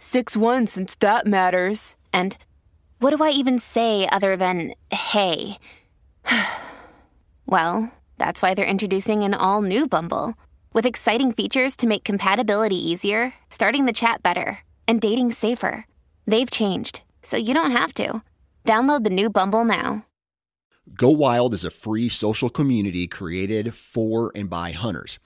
[0.00, 1.94] 6 1 since that matters.
[2.12, 2.36] And
[2.98, 5.58] what do I even say other than hey?
[7.46, 10.34] well, that's why they're introducing an all new Bumble
[10.72, 15.86] with exciting features to make compatibility easier, starting the chat better, and dating safer.
[16.26, 18.22] They've changed, so you don't have to.
[18.64, 20.06] Download the new Bumble now.
[20.94, 25.18] Go Wild is a free social community created for and by hunters.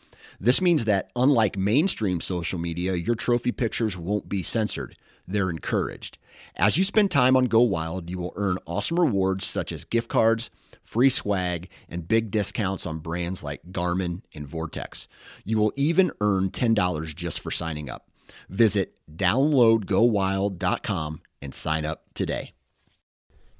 [0.44, 4.94] This means that, unlike mainstream social media, your trophy pictures won't be censored.
[5.26, 6.18] They're encouraged.
[6.54, 10.10] As you spend time on Go Wild, you will earn awesome rewards such as gift
[10.10, 10.50] cards,
[10.82, 15.08] free swag, and big discounts on brands like Garmin and Vortex.
[15.46, 18.10] You will even earn $10 just for signing up.
[18.50, 22.52] Visit downloadgowild.com and sign up today.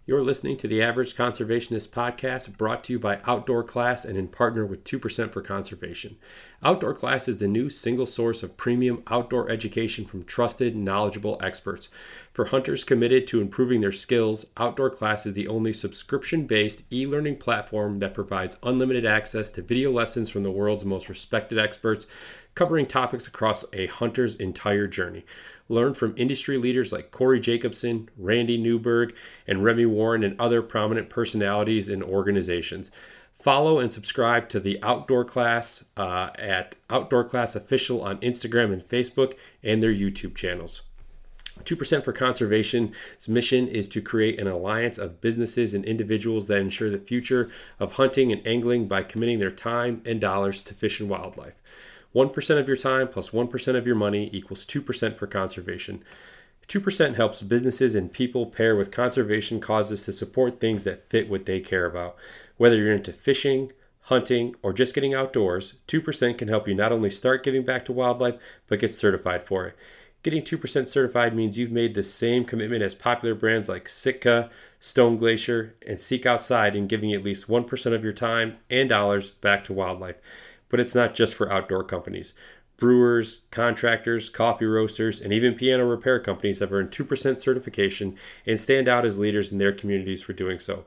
[0.07, 4.29] You're listening to the Average Conservationist podcast brought to you by Outdoor Class and in
[4.29, 6.19] partner with 2% for Conservation.
[6.67, 11.91] Outdoor Class is the new single source of premium outdoor education from trusted, knowledgeable experts.
[12.33, 17.07] For hunters committed to improving their skills, Outdoor Class is the only subscription based e
[17.07, 22.07] learning platform that provides unlimited access to video lessons from the world's most respected experts
[22.55, 25.27] covering topics across a hunter's entire journey.
[25.69, 29.13] Learn from industry leaders like Corey Jacobson, Randy Newberg,
[29.47, 32.91] and Remy Warren, and other prominent personalities and organizations.
[33.35, 38.89] Follow and subscribe to the Outdoor Class uh, at Outdoor Class Official on Instagram and
[38.89, 40.83] Facebook and their YouTube channels.
[41.63, 42.93] 2% for Conservation's
[43.29, 47.93] mission is to create an alliance of businesses and individuals that ensure the future of
[47.93, 51.55] hunting and angling by committing their time and dollars to fish and wildlife.
[52.15, 56.03] 1% of your time plus 1 of your money equals 2% for conservation.
[56.69, 61.45] 2% helps businesses and people pair with conservation causes to support things that fit what
[61.45, 62.17] they care about.
[62.57, 63.71] Whether you're into fishing,
[64.03, 67.93] hunting, or just getting outdoors, 2% can help you not only start giving back to
[67.93, 69.77] wildlife, but get certified for it.
[70.23, 74.51] Getting 2% certified means you've made the same commitment as popular brands like Sitka,
[74.81, 79.31] Stone Glacier, and Seek Outside in giving at least 1% of your time and dollars
[79.31, 80.17] back to wildlife
[80.75, 82.35] but it's not just for outdoor companies.
[82.77, 88.89] Brewers, contractors, coffee roasters, and even piano repair companies have earned 2% certification and stand
[88.89, 90.85] out as leaders in their communities for doing so.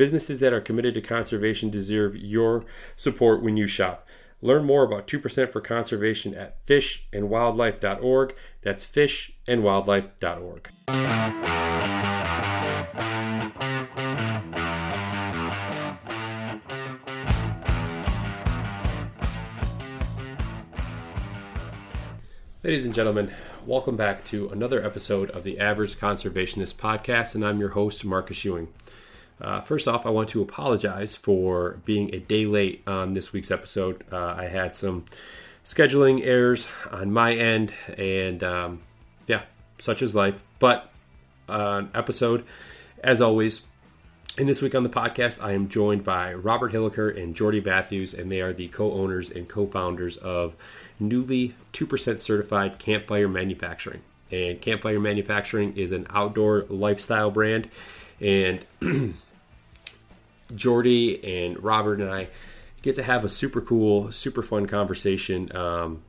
[0.00, 2.64] Businesses that are committed to conservation deserve your
[2.96, 4.08] support when you shop.
[4.40, 8.34] Learn more about 2% for conservation at fishandwildlife.org.
[8.62, 10.70] That's fishandwildlife.org.
[22.64, 23.34] Ladies and gentlemen,
[23.66, 28.42] welcome back to another episode of the Average Conservationist Podcast, and I'm your host, Marcus
[28.46, 28.68] Ewing.
[29.40, 33.50] Uh, first off, I want to apologize for being a day late on this week's
[33.50, 34.04] episode.
[34.12, 35.04] Uh, I had some
[35.64, 38.82] scheduling errors on my end, and um,
[39.26, 39.42] yeah,
[39.78, 40.40] such is life.
[40.58, 40.90] But
[41.48, 42.44] uh, episode,
[43.02, 43.62] as always,
[44.38, 48.14] and this week on the podcast, I am joined by Robert Hilliker and Jordy Matthews,
[48.14, 50.54] and they are the co owners and co founders of
[50.98, 54.02] newly 2% certified Campfire Manufacturing.
[54.30, 57.68] And Campfire Manufacturing is an outdoor lifestyle brand.
[58.20, 58.64] And
[60.54, 62.28] Jordy and Robert and I
[62.82, 66.02] get to have a super cool, super fun conversation um,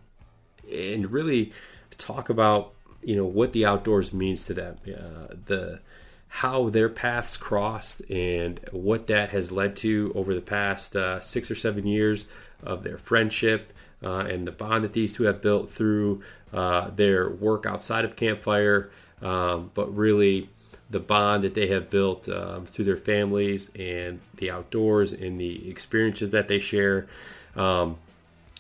[0.71, 1.51] and really
[1.97, 2.73] talk about
[3.03, 5.81] you know what the outdoors means to them, uh, the
[6.27, 11.51] how their paths crossed and what that has led to over the past uh, six
[11.51, 12.25] or seven years
[12.63, 13.73] of their friendship
[14.03, 16.21] uh, and the bond that these two have built through
[16.53, 18.89] uh, their work outside of campfire,
[19.21, 20.49] um, but really
[20.91, 25.69] the bond that they have built um, through their families and the outdoors and the
[25.69, 27.07] experiences that they share.
[27.55, 27.97] Um,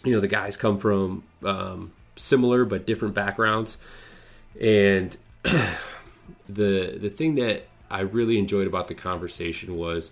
[0.03, 3.77] you know, the guys come from um, similar but different backgrounds,
[4.59, 10.11] and the the thing that I really enjoyed about the conversation was,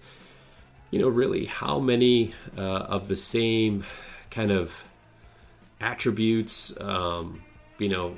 [0.92, 3.86] you know, really how many uh, of the same
[4.30, 4.83] kind of
[5.81, 7.42] attributes, um,
[7.77, 8.16] you know,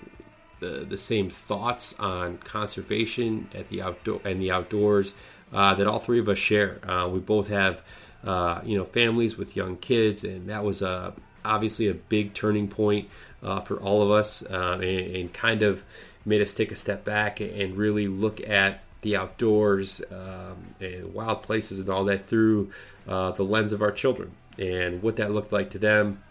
[0.61, 5.13] the the same thoughts on conservation at the outdoor and the outdoors
[5.53, 6.79] uh, that all three of us share.
[6.89, 7.81] Uh, we both have,
[8.23, 11.13] uh, you know, families with young kids, and that was a
[11.43, 13.09] obviously a big turning point
[13.43, 15.83] uh, for all of us, uh, and, and, kind of
[16.23, 21.41] made us take a step back and really look at the outdoors um, and wild
[21.41, 22.71] places and all that through
[23.07, 26.21] uh, the lens of our children and what that looked like to them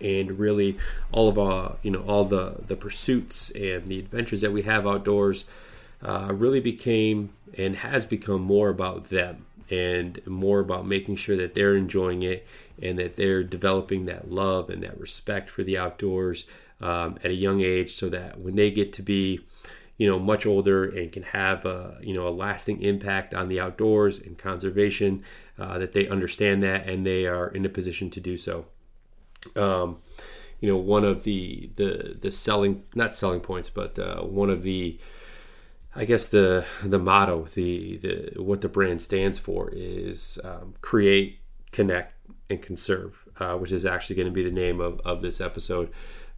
[0.00, 0.78] and really
[1.12, 4.86] all of our you know all the the pursuits and the adventures that we have
[4.86, 5.44] outdoors
[6.02, 11.54] uh, really became and has become more about them and more about making sure that
[11.54, 12.46] they're enjoying it
[12.80, 16.46] and that they're developing that love and that respect for the outdoors
[16.80, 19.40] um, at a young age so that when they get to be
[19.96, 23.60] you know much older and can have a you know a lasting impact on the
[23.60, 25.22] outdoors and conservation
[25.58, 28.66] uh, that they understand that and they are in a position to do so
[29.56, 29.98] um,
[30.60, 34.62] you know one of the the the selling not selling points but uh, one of
[34.62, 34.98] the
[35.98, 41.40] I guess the the motto, the the what the brand stands for is um, create,
[41.72, 42.14] connect,
[42.48, 45.90] and conserve, uh, which is actually going to be the name of, of this episode.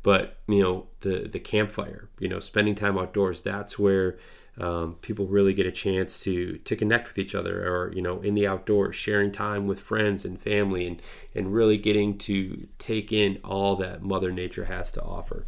[0.02, 3.42] But you know the the campfire, you know, spending time outdoors.
[3.42, 4.18] That's where
[4.58, 8.20] um, people really get a chance to to connect with each other, or you know,
[8.20, 11.02] in the outdoors, sharing time with friends and family, and
[11.34, 15.46] and really getting to take in all that Mother Nature has to offer.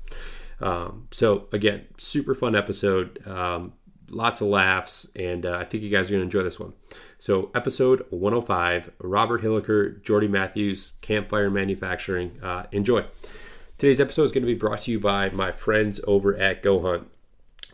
[0.60, 3.26] Um, so again, super fun episode.
[3.26, 3.72] Um,
[4.12, 6.74] lots of laughs, and uh, I think you guys are going to enjoy this one.
[7.18, 12.38] So, episode 105 Robert Hilliker, Jordy Matthews, Campfire Manufacturing.
[12.42, 13.04] Uh, enjoy.
[13.78, 16.80] Today's episode is going to be brought to you by my friends over at Go
[16.82, 17.08] Hunt.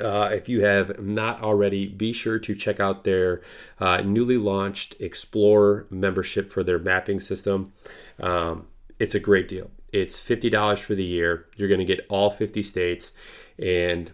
[0.01, 3.41] Uh, if you have not already, be sure to check out their
[3.81, 7.73] uh, newly launched Explorer membership for their mapping system.
[8.21, 8.67] Um,
[8.99, 9.71] it's a great deal.
[9.93, 11.47] It's $50 for the year.
[11.57, 13.13] You're going to get all 50 states,
[13.59, 14.13] and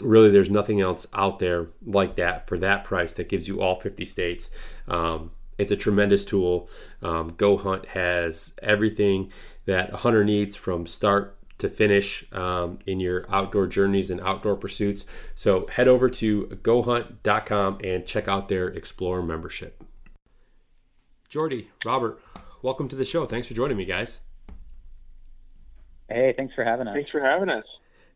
[0.00, 3.80] really there's nothing else out there like that for that price that gives you all
[3.80, 4.50] 50 states
[4.86, 6.68] um, it's a tremendous tool
[7.02, 9.30] um, go hunt has everything
[9.66, 14.56] that a hunter needs from start to finish um, in your outdoor journeys and outdoor
[14.56, 15.06] pursuits.
[15.34, 19.84] So head over to gohunt.com and check out their explorer membership.
[21.28, 22.20] Jordy robert
[22.62, 23.26] welcome to the show.
[23.26, 24.20] Thanks for joining me guys.
[26.08, 26.94] Hey thanks for having us.
[26.94, 27.64] Thanks for having us.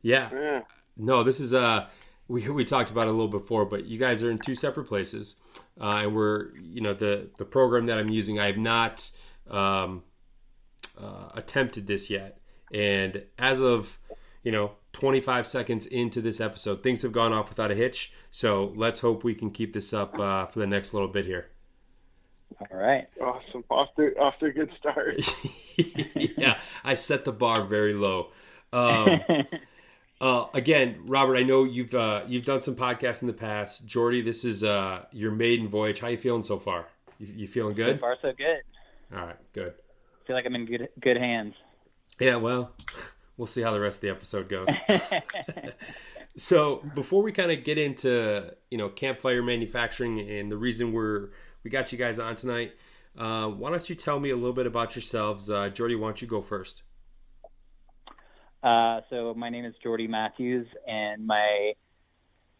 [0.00, 0.30] Yeah.
[0.32, 0.60] yeah.
[0.96, 1.88] No, this is uh
[2.28, 4.84] we we talked about it a little before, but you guys are in two separate
[4.84, 5.34] places,
[5.80, 8.40] uh, and we're you know the the program that I'm using.
[8.40, 9.10] I have not
[9.50, 10.02] um,
[11.00, 12.38] uh, attempted this yet,
[12.72, 13.98] and as of
[14.42, 18.12] you know 25 seconds into this episode, things have gone off without a hitch.
[18.30, 21.48] So let's hope we can keep this up uh, for the next little bit here.
[22.60, 23.08] All right.
[23.20, 23.64] Awesome.
[23.70, 25.16] Off to off to a good start.
[26.36, 28.30] yeah, I set the bar very low.
[28.72, 29.20] Um,
[30.22, 33.84] Uh, again, Robert, I know you've uh, you've done some podcasts in the past.
[33.88, 35.98] Jordy, this is uh, your maiden voyage.
[35.98, 36.86] How you feeling so far?
[37.18, 37.96] You, you, feeling good?
[37.96, 38.62] So far, so good.
[39.12, 39.75] All right, good.
[39.75, 41.54] I feel like I'm in good good hands.
[42.22, 42.70] Yeah, well,
[43.36, 44.69] we'll see how the rest of the episode goes.
[46.36, 51.30] so before we kind of get into you know campfire manufacturing and the reason we're
[51.64, 52.75] we got you guys on tonight,
[53.18, 55.50] uh, why don't you tell me a little bit about yourselves?
[55.50, 56.85] Uh, Jordy, why don't you go first?
[58.62, 61.73] Uh, so my name is Jordy Matthews, and my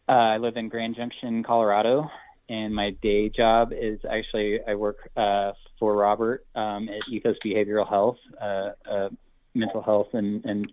[0.09, 2.09] uh, I live in Grand Junction, Colorado,
[2.49, 7.87] and my day job is actually I work uh, for Robert um, at Ethos Behavioral
[7.87, 9.09] Health, uh, a
[9.53, 10.71] mental health and, and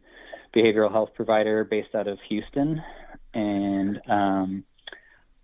[0.55, 2.83] behavioral health provider based out of Houston,
[3.35, 4.65] and um,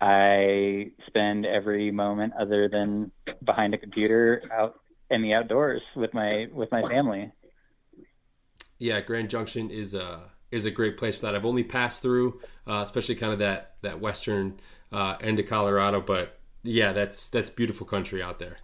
[0.00, 3.10] I spend every moment other than
[3.44, 7.32] behind a computer out in the outdoors with my with my family
[8.78, 11.34] yeah, Grand Junction is a is a great place for that.
[11.34, 14.60] I've only passed through, uh, especially kind of that that western
[14.92, 18.58] uh, end of Colorado, but yeah, that's that's beautiful country out there.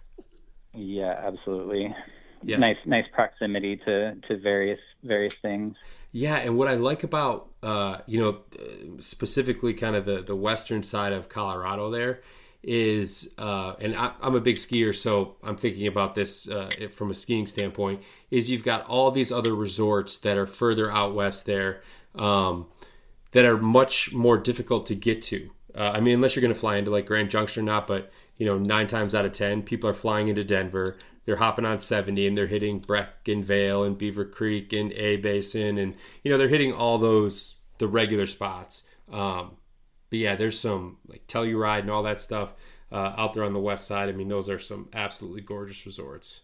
[0.73, 1.95] Yeah, absolutely.
[2.43, 2.57] Yeah.
[2.57, 5.75] Nice, nice proximity to to various various things.
[6.11, 8.39] Yeah, and what I like about uh, you know
[8.99, 12.21] specifically kind of the the western side of Colorado there
[12.63, 17.11] is, uh, and I, am a big skier, so I'm thinking about this uh, from
[17.11, 18.01] a skiing standpoint.
[18.31, 21.81] Is you've got all these other resorts that are further out west there
[22.15, 22.67] um,
[23.31, 25.49] that are much more difficult to get to.
[25.75, 28.11] Uh, I mean, unless you're going to fly into like Grand Junction or not, but
[28.37, 30.97] you know, nine times out of ten, people are flying into Denver.
[31.25, 35.17] They're hopping on 70 and they're hitting Breck and Vail and Beaver Creek and A
[35.17, 38.83] Basin, and you know, they're hitting all those the regular spots.
[39.11, 39.57] Um,
[40.09, 42.53] but yeah, there's some like Telluride and all that stuff
[42.91, 44.09] uh, out there on the west side.
[44.09, 46.41] I mean, those are some absolutely gorgeous resorts.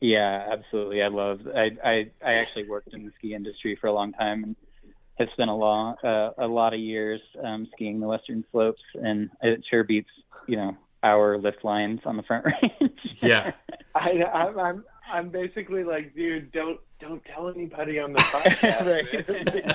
[0.00, 1.02] Yeah, absolutely.
[1.02, 1.40] I love.
[1.54, 4.56] I I I actually worked in the ski industry for a long time and
[5.18, 9.30] have spent a long uh, a lot of years um, skiing the western slopes, and
[9.42, 10.10] it sure beats
[10.46, 12.46] you know our lift lines on the front
[12.80, 12.92] range.
[13.20, 13.52] yeah,
[13.94, 19.74] I, I'm, I'm I'm basically like, dude, don't don't tell anybody on the podcast.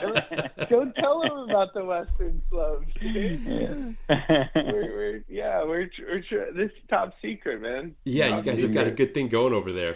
[0.60, 2.92] don't, don't, tell them about the Western slopes.
[3.02, 4.44] Yeah.
[4.56, 7.96] we're, we're, yeah, we're, we're this is top secret, man.
[8.04, 8.76] Yeah, top you guys secret.
[8.76, 9.96] have got a good thing going over there.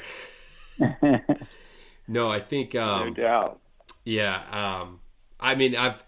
[2.07, 3.59] no, I think um, no doubt.
[4.05, 4.99] Yeah, um,
[5.39, 6.03] I mean, I've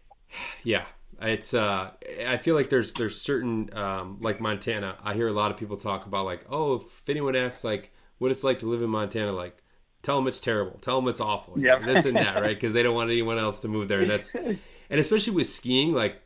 [0.62, 0.84] yeah,
[1.20, 1.90] it's uh
[2.26, 5.76] i feel like there's there's certain um like montana i hear a lot of people
[5.76, 9.32] talk about like oh if anyone asks like what it's like to live in montana
[9.32, 9.62] like
[10.02, 12.56] tell them it's terrible tell them it's awful yeah this and that right?
[12.56, 14.58] Because they don't want anyone else to move there and that's and
[14.90, 16.22] especially with skiing like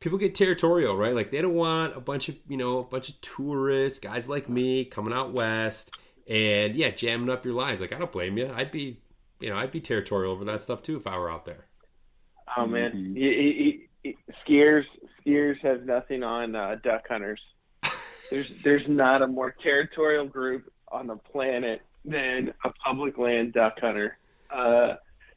[0.00, 1.14] people get territorial right?
[1.14, 4.48] Like they don't want a bunch of you know a bunch of tourists guys like
[4.48, 5.90] me coming out west
[6.28, 7.80] and yeah jamming up your lines.
[7.80, 9.00] Like i don't blame you i'd be
[9.40, 11.66] you know i'd be territorial over that stuff too if i were out there.
[12.56, 12.92] Oh man.
[12.92, 14.84] Mm-hmm skiers
[15.24, 17.40] skiers have nothing on uh, duck hunters.
[18.30, 23.80] There's there's not a more territorial group on the planet than a public land duck
[23.80, 24.18] hunter.
[24.50, 24.96] Uh,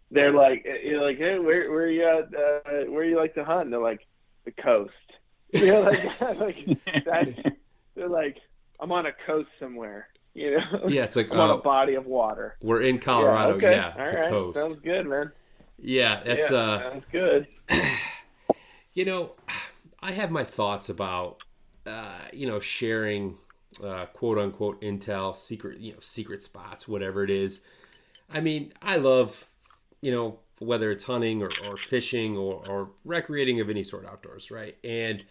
[0.09, 3.63] they're like you're like hey where where you at, uh, where you like to hunt?
[3.63, 4.05] And they're like
[4.45, 4.93] the coast.
[5.53, 7.55] You know like like that's,
[7.93, 8.37] they're like
[8.79, 10.07] I'm on a coast somewhere.
[10.33, 10.87] You know.
[10.87, 12.55] Yeah, it's like I'm on a uh, body of water.
[12.61, 13.57] We're in Colorado.
[13.59, 13.71] Yeah, okay.
[13.71, 14.29] yeah All right.
[14.29, 14.57] Coast.
[14.57, 15.31] Sounds good, man.
[15.77, 17.47] Yeah, that's yeah, uh sounds good.
[18.93, 19.31] You know,
[20.03, 21.37] I have my thoughts about
[21.85, 23.37] uh, you know sharing
[23.83, 27.61] uh, quote unquote intel, secret you know secret spots, whatever it is.
[28.33, 29.47] I mean, I love
[30.01, 34.51] you know whether it's hunting or, or fishing or, or recreating of any sort outdoors,
[34.51, 34.77] right?
[34.83, 35.25] And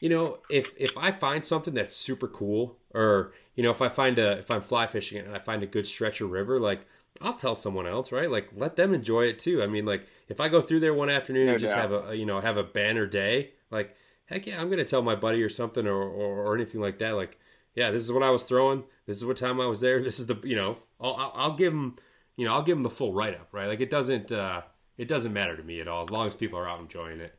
[0.00, 3.88] you know, if if I find something that's super cool, or you know, if I
[3.88, 6.86] find a if I'm fly fishing and I find a good stretch of river, like
[7.20, 8.30] I'll tell someone else, right?
[8.30, 9.62] Like let them enjoy it too.
[9.62, 11.90] I mean, like if I go through there one afternoon no and just doubt.
[11.90, 13.96] have a you know have a banner day, like
[14.26, 17.16] heck yeah, I'm gonna tell my buddy or something or, or, or anything like that.
[17.16, 17.38] Like
[17.74, 18.84] yeah, this is what I was throwing.
[19.06, 20.02] This is what time I was there.
[20.02, 21.96] This is the you know I'll I'll give them
[22.36, 23.68] you know I'll give them the full write up, right?
[23.68, 24.62] Like it doesn't uh
[24.96, 27.34] it doesn't matter to me at all as long as people are out enjoying it.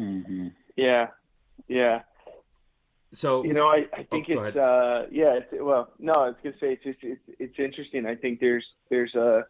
[0.00, 0.48] Mm-hmm.
[0.76, 1.08] Yeah,
[1.68, 2.02] yeah.
[3.14, 5.38] So you know, I, I think oh, it's uh, yeah.
[5.38, 8.06] It's, well, no, I was gonna say it's just it's, it's interesting.
[8.06, 9.46] I think there's there's a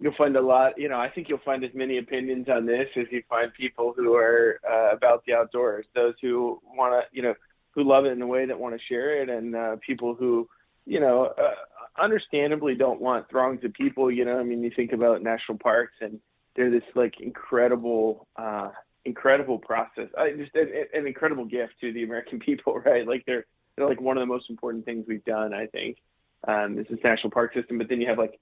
[0.00, 0.78] you'll find a lot.
[0.78, 3.94] You know, I think you'll find as many opinions on this as you find people
[3.96, 5.86] who are uh, about the outdoors.
[5.94, 7.34] Those who want to, you know,
[7.72, 10.48] who love it in a way that want to share it, and uh, people who,
[10.86, 14.10] you know, uh, understandably don't want throngs of people.
[14.10, 16.20] You know, I mean, you think about national parks and
[16.58, 18.70] they're this like incredible uh,
[19.04, 20.08] incredible process.
[20.16, 23.06] I just an, an incredible gift to the American people, right?
[23.06, 25.54] Like they're they're like one of the most important things we've done.
[25.54, 25.98] I think
[26.46, 27.78] um, is this national park system.
[27.78, 28.38] But then you have like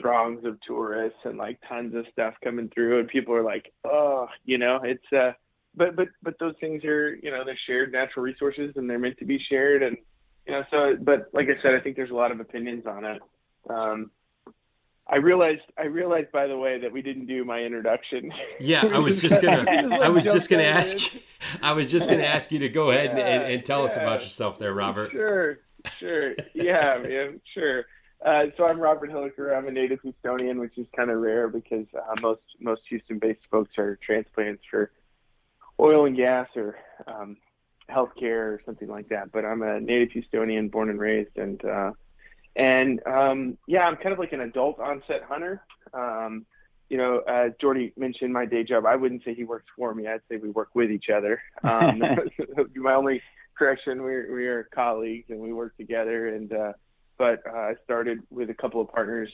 [0.00, 4.28] throngs of tourists and like tons of stuff coming through, and people are like, oh,
[4.44, 5.32] you know, it's uh,
[5.74, 9.18] but but but those things are you know they're shared natural resources and they're meant
[9.18, 9.96] to be shared and
[10.46, 13.04] you know so but like I said, I think there's a lot of opinions on
[13.04, 13.22] it.
[13.68, 14.10] Um,
[15.10, 18.32] I realized I realized by the way that we didn't do my introduction.
[18.60, 19.64] Yeah, I was just gonna
[20.00, 21.16] I was just gonna ask
[21.62, 23.86] I was just gonna ask you to go ahead yeah, and, and, tell yeah.
[23.86, 25.10] us about yourself there, Robert.
[25.10, 25.58] Sure,
[25.96, 26.34] sure.
[26.54, 27.86] Yeah, man, sure.
[28.24, 29.56] Uh, so I'm Robert Hilliker.
[29.56, 33.78] I'm a native Houstonian, which is kind of rare because uh, most most Houston-based folks
[33.78, 34.92] are transplants for
[35.80, 36.76] oil and gas or
[37.08, 37.36] um,
[37.90, 39.32] healthcare or something like that.
[39.32, 41.92] But I'm a native Houstonian, born and raised, and uh,
[42.56, 45.62] and um, yeah, I'm kind of like an adult onset hunter.
[45.94, 46.46] Um,
[46.88, 48.84] you know, uh, Jordy mentioned my day job.
[48.84, 50.08] I wouldn't say he works for me.
[50.08, 51.40] I'd say we work with each other.
[51.62, 52.02] Um,
[52.74, 53.22] my only
[53.56, 54.02] correction.
[54.02, 56.28] We're we are colleagues and we work together.
[56.28, 56.72] And uh,
[57.16, 59.30] but uh, I started with a couple of partners,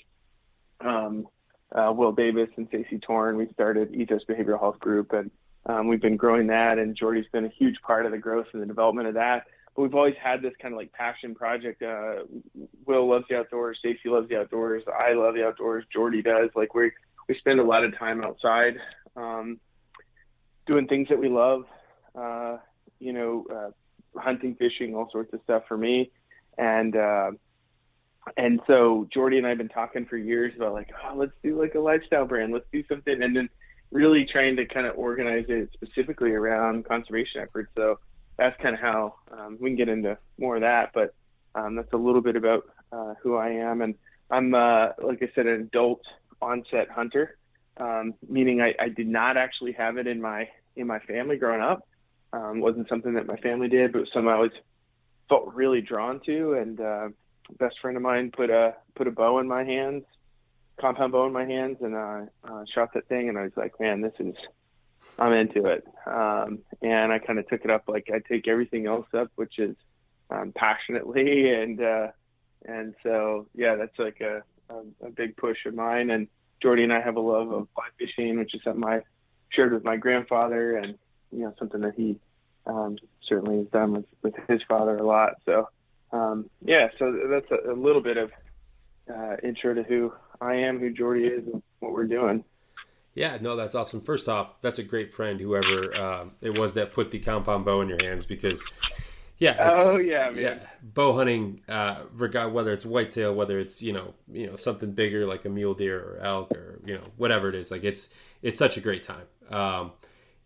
[0.81, 1.27] um,
[1.75, 3.37] uh, Will Davis and Stacey Torn.
[3.37, 5.31] We started Ethos Behavioral Health Group, and
[5.65, 6.79] um, we've been growing that.
[6.79, 9.45] And Jordy's been a huge part of the growth and the development of that
[9.77, 11.83] but we've always had this kind of like passion project.
[11.83, 12.25] Uh,
[12.87, 16.49] Will loves the outdoors, Stacey loves the outdoors, I love the outdoors, Jordy does.
[16.57, 16.91] Like we
[17.29, 18.79] we spend a lot of time outside,
[19.17, 19.61] um,
[20.67, 21.65] doing things that we love.
[22.15, 22.57] Uh,
[22.99, 26.11] you know, uh, hunting, fishing, all sorts of stuff for me,
[26.57, 27.31] and uh,
[28.39, 31.61] and so Jordy and I have been talking for years about like, oh, let's do
[31.61, 33.51] like a lifestyle brand, let's do something, and then
[33.93, 37.71] really trying to kind of organize it specifically around conservation efforts.
[37.77, 37.99] So
[38.39, 40.91] that's kind of how um, we can get into more of that.
[40.93, 41.15] But
[41.55, 43.95] um, that's a little bit about uh, who I am, and
[44.31, 46.03] I'm uh, like I said, an adult
[46.43, 47.37] onset hunter,
[47.79, 51.63] um, meaning I, I, did not actually have it in my in my family growing
[51.63, 51.87] up.
[52.33, 54.53] Um, wasn't something that my family did, but something I always
[55.29, 56.55] felt really drawn to.
[56.55, 57.09] And uh,
[57.59, 60.05] best friend of mine put a put a bow in my hands,
[60.81, 63.29] compound bow in my hands, and uh, uh, shot that thing.
[63.29, 64.35] And I was like, man, this is
[65.19, 65.87] I'm into it.
[66.07, 69.59] Um, and I kind of took it up like I take everything else up, which
[69.59, 69.77] is
[70.31, 71.53] um, passionately.
[71.53, 72.09] And uh,
[72.65, 76.11] and so yeah, that's like a, a, a big push of mine.
[76.11, 76.29] And
[76.63, 79.01] Jordy and I have a love of fly fishing, which is something I
[79.51, 80.99] shared with my grandfather, and
[81.33, 82.19] you know something that he
[82.67, 82.99] um,
[83.29, 85.35] certainly has done with, with his father a lot.
[85.45, 85.69] So
[86.13, 88.31] um, yeah, so that's a, a little bit of
[89.13, 92.45] uh, intro to who I am, who Jordy is, and what we're doing.
[93.17, 94.03] Yeah, no, that's awesome.
[94.03, 97.81] First off, that's a great friend, whoever uh, it was that put the compound bow
[97.81, 98.63] in your hands, because
[99.39, 100.43] yeah, oh yeah, man.
[100.43, 104.93] yeah, bow hunting, uh, regard whether it's whitetail, whether it's you know you know something
[104.93, 108.11] bigger like a mule deer or elk or you know whatever it is, like it's
[108.43, 109.25] it's such a great time.
[109.51, 109.93] Um,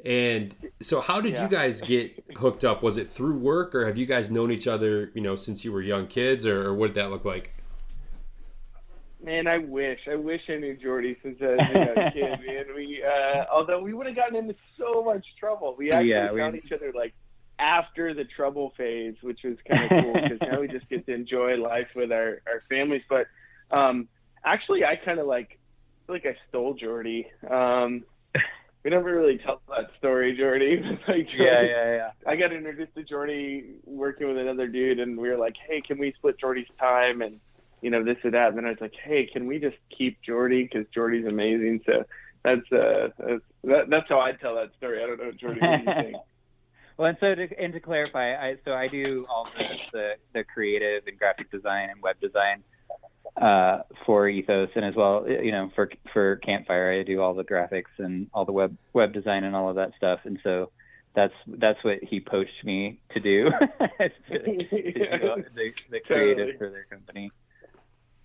[0.04, 1.42] and so, how did yeah.
[1.42, 2.84] you guys get hooked up?
[2.84, 5.72] Was it through work, or have you guys known each other, you know, since you
[5.72, 7.52] were young kids, or, or what did that look like?
[9.22, 12.46] Man, I wish, I wish I knew Jordy since I was a kid.
[12.46, 15.74] Man, we, uh, although we would have gotten into so much trouble.
[15.76, 16.60] We actually yeah, found we...
[16.60, 17.12] each other like
[17.58, 21.14] after the trouble phase, which was kind of cool because now we just get to
[21.14, 23.02] enjoy life with our our families.
[23.08, 23.26] But
[23.70, 24.08] um,
[24.44, 25.58] actually, I kind of like
[26.06, 27.26] feel like I stole Jordy.
[27.48, 28.04] Um,
[28.84, 30.80] we never really tell that story, Jordy.
[30.82, 32.10] like, Jordy, yeah, yeah, yeah.
[32.26, 35.98] I got introduced to Jordy working with another dude, and we were like, "Hey, can
[35.98, 37.40] we split Jordy's time?" And
[37.82, 38.49] you know this or that.
[38.49, 42.04] And then I was like, "Hey, can we just keep Jordy because Jordy's amazing?" So
[42.44, 45.02] that's uh, that's, that, that's how I tell that story.
[45.02, 45.60] I don't know, Jordy.
[45.60, 46.16] What do you think?
[46.96, 50.44] well, and so to, and to clarify, I so I do all the, the the
[50.44, 52.62] creative and graphic design and web design
[53.37, 57.44] uh, for Ethos, and as well, you know, for for Campfire, I do all the
[57.44, 60.20] graphics and all the web web design and all of that stuff.
[60.25, 60.70] And so
[61.14, 63.50] that's that's what he poached me to do,
[63.99, 66.58] to, to do the, the creative totally.
[66.58, 67.31] for their company.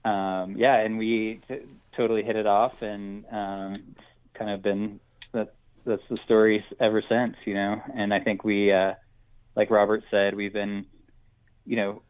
[0.05, 1.65] Um, yeah, and we t-
[1.97, 3.95] totally hit it off, and um,
[4.35, 4.99] kind of been
[5.33, 7.81] that that's the story ever since, you know.
[7.95, 8.93] And I think we, uh,
[9.55, 10.85] like Robert said, we've been,
[11.65, 12.03] you know,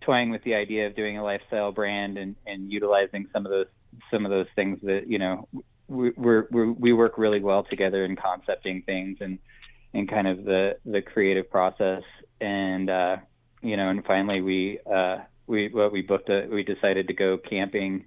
[0.00, 3.66] toying with the idea of doing a lifestyle brand and, and utilizing some of those
[4.10, 5.48] some of those things that you know
[5.88, 9.38] we we're, we're, we work really well together in concepting things and
[9.94, 12.02] and kind of the the creative process
[12.40, 13.16] and uh,
[13.62, 17.38] you know and finally we uh, we well, we booked a we decided to go
[17.38, 18.04] camping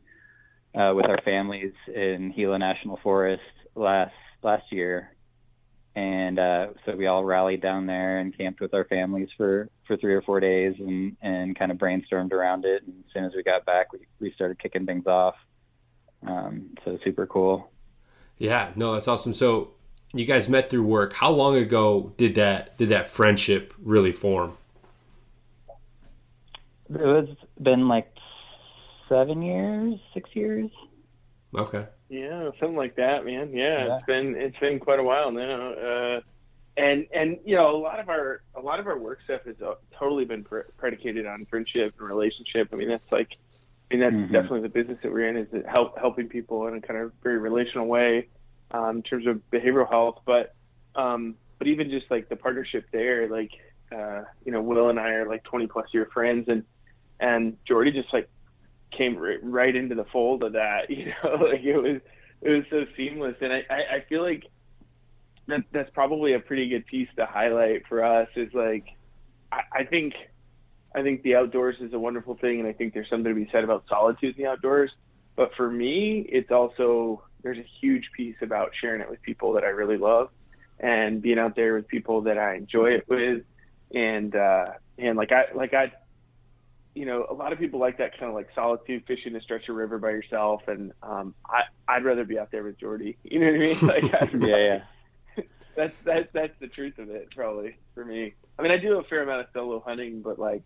[0.75, 3.43] uh, with our families in Gila National Forest
[3.75, 5.11] last last year
[5.95, 9.97] and uh, so we all rallied down there and camped with our families for for
[9.97, 12.83] three or four days and and kind of brainstormed around it.
[12.83, 15.35] And as soon as we got back, we we started kicking things off.
[16.25, 17.71] Um, so super cool.
[18.37, 19.33] Yeah, no, that's awesome.
[19.33, 19.71] So
[20.13, 21.13] you guys met through work.
[21.13, 24.57] How long ago did that did that friendship really form?
[26.93, 27.29] It was
[27.61, 28.11] been like
[29.07, 30.69] seven years, six years.
[31.55, 31.85] Okay.
[32.09, 33.53] Yeah, something like that, man.
[33.53, 35.73] Yeah, yeah, it's been it's been quite a while now.
[35.73, 36.21] Uh,
[36.77, 39.55] and and you know, a lot of our a lot of our work stuff has
[39.61, 42.69] uh, totally been pre- predicated on friendship and relationship.
[42.71, 43.37] I mean, that's like,
[43.89, 44.33] I mean, that's mm-hmm.
[44.33, 47.37] definitely the business that we're in is help helping people in a kind of very
[47.37, 48.27] relational way
[48.71, 50.21] um, in terms of behavioral health.
[50.25, 50.55] But
[50.95, 53.51] um, but even just like the partnership there, like
[53.91, 56.63] uh, you know, Will and I are like 20 plus year friends, and
[57.21, 58.29] and Jordy just like
[58.91, 60.89] came r- right into the fold of that.
[60.89, 62.01] You know, like it was
[62.41, 64.45] it was so seamless, and I, I, I feel like
[65.47, 68.27] that that's probably a pretty good piece to highlight for us.
[68.35, 68.85] Is like
[69.51, 70.15] I, I think
[70.93, 73.49] I think the outdoors is a wonderful thing, and I think there's something to be
[73.51, 74.91] said about solitude in the outdoors.
[75.35, 79.63] But for me, it's also there's a huge piece about sharing it with people that
[79.63, 80.29] I really love,
[80.79, 83.43] and being out there with people that I enjoy it with,
[83.93, 84.65] and uh,
[84.97, 85.91] and like I like I
[86.93, 89.69] you know, a lot of people like that kind of like solitude fishing a stretch
[89.69, 93.17] of river by yourself, and um, I I'd rather be out there with Jordy.
[93.23, 93.77] You know what I mean?
[93.81, 95.43] Like, yeah, yeah.
[95.75, 98.33] That's that's that's the truth of it, probably for me.
[98.59, 100.63] I mean, I do a fair amount of solo hunting, but like,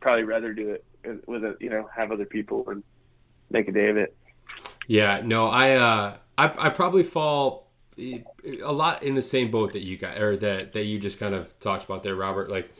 [0.00, 0.84] probably rather do it
[1.26, 2.82] with a you know have other people and
[3.50, 4.16] make a day of it.
[4.88, 7.66] Yeah, no, I uh, I I probably fall
[7.98, 11.34] a lot in the same boat that you got or that that you just kind
[11.34, 12.50] of talked about there, Robert.
[12.50, 12.70] Like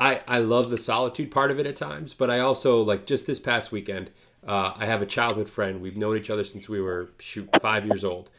[0.00, 3.26] I, I love the solitude part of it at times, but I also like just
[3.26, 4.10] this past weekend.
[4.46, 5.82] Uh, I have a childhood friend.
[5.82, 8.30] We've known each other since we were shoot five years old,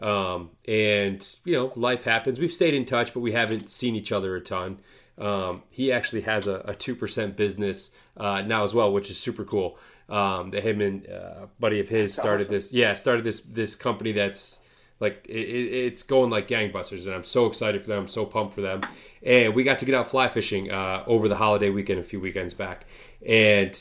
[0.00, 2.38] um, and you know life happens.
[2.38, 4.78] We've stayed in touch, but we haven't seen each other a ton.
[5.18, 9.44] Um, he actually has a two percent business uh, now as well, which is super
[9.44, 9.76] cool.
[10.08, 12.72] Um, that him and uh, buddy of his started this.
[12.72, 14.60] Yeah, started this this company that's
[15.00, 18.00] like it, it's going like gangbusters, and I'm so excited for them.
[18.00, 18.84] I'm so pumped for them.
[19.22, 22.20] And we got to get out fly fishing uh, over the holiday weekend a few
[22.20, 22.86] weekends back,
[23.26, 23.80] and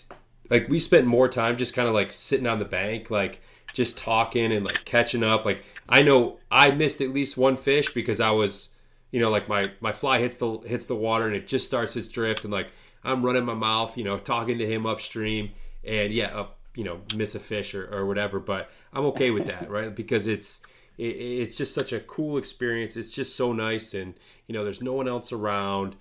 [0.50, 3.42] like we spent more time just kind of like sitting on the bank, like
[3.74, 5.46] just talking and like catching up.
[5.46, 8.70] Like I know I missed at least one fish because I was,
[9.12, 11.96] you know, like my my fly hits the hits the water and it just starts
[11.96, 12.72] its drift, and like
[13.04, 15.52] I'm running my mouth, you know, talking to him upstream,
[15.84, 18.40] and yeah, up, you know, miss a fish or, or whatever.
[18.40, 19.96] But I'm okay with that, right?
[19.96, 20.62] Because it's
[20.98, 22.98] it, it's just such a cool experience.
[22.98, 24.16] It's just so nice, and
[24.48, 25.96] you know, there's no one else around.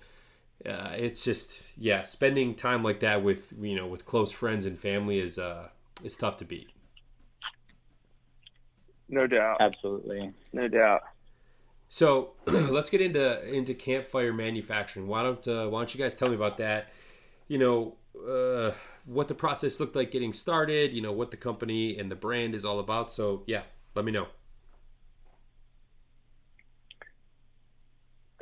[0.65, 4.77] Uh, it's just yeah, spending time like that with you know with close friends and
[4.77, 5.69] family is uh
[6.03, 6.69] is tough to beat.
[9.09, 9.57] No doubt.
[9.59, 10.33] Absolutely.
[10.51, 11.01] No doubt.
[11.89, 15.07] So let's get into into campfire manufacturing.
[15.07, 16.89] Why don't uh, Why don't you guys tell me about that?
[17.47, 17.95] You know
[18.27, 18.71] uh,
[19.05, 20.91] what the process looked like getting started.
[20.91, 23.11] You know what the company and the brand is all about.
[23.11, 23.61] So yeah,
[23.95, 24.27] let me know.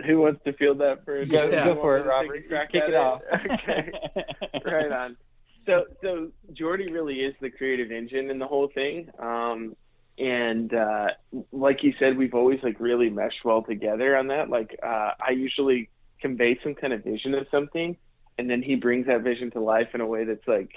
[0.05, 1.31] Who wants to field that first?
[1.31, 1.65] Go, yeah.
[1.65, 2.49] go for it, Robert.
[2.49, 3.21] Kick it, it off.
[3.33, 3.91] okay.
[4.65, 5.17] right on.
[5.65, 9.09] So, so Jordy really is the creative engine in the whole thing.
[9.17, 9.75] Um,
[10.17, 11.07] and uh,
[11.51, 14.49] like you said, we've always like really meshed well together on that.
[14.49, 15.89] Like uh, I usually
[16.21, 17.97] convey some kind of vision of something,
[18.37, 20.71] and then he brings that vision to life in a way that's like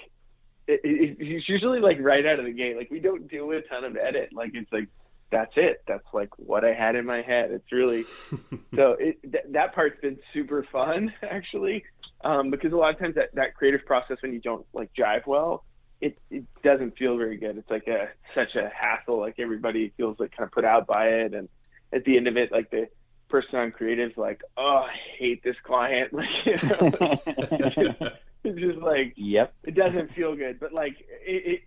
[0.67, 2.75] it, it, it's usually like right out of the gate.
[2.75, 4.29] Like we don't do a ton of edit.
[4.33, 4.87] Like it's like
[5.31, 5.83] that's it.
[5.87, 7.51] That's like what I had in my head.
[7.51, 8.03] It's really
[8.75, 11.83] so it, th- that part's been super fun actually,
[12.23, 15.27] um, because a lot of times that that creative process when you don't like jive
[15.27, 15.63] well,
[16.01, 17.57] it it doesn't feel very good.
[17.57, 19.19] It's like a such a hassle.
[19.19, 21.49] Like everybody feels like kind of put out by it, and
[21.93, 22.87] at the end of it, like the
[23.29, 26.11] person on creative's like, oh, I hate this client.
[26.19, 30.59] Like, you know, it's, just, it's just like, yep, it doesn't feel good.
[30.59, 31.61] But like it, it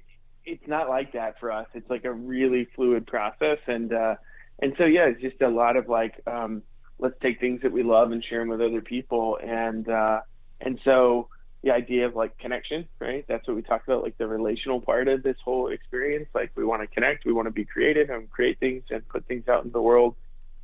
[0.44, 1.66] it's not like that for us.
[1.74, 4.16] It's like a really fluid process, and uh,
[4.60, 6.62] and so yeah, it's just a lot of like, um,
[6.98, 10.20] let's take things that we love and share them with other people, and uh,
[10.60, 11.28] and so
[11.62, 13.24] the idea of like connection, right?
[13.28, 16.28] That's what we talked about, like the relational part of this whole experience.
[16.34, 19.26] Like we want to connect, we want to be creative and create things and put
[19.26, 20.16] things out in the world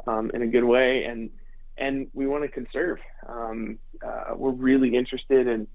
[0.07, 1.31] um, in a good way, and
[1.77, 2.99] and we want to conserve.
[3.27, 5.69] Um, uh, we're really interested in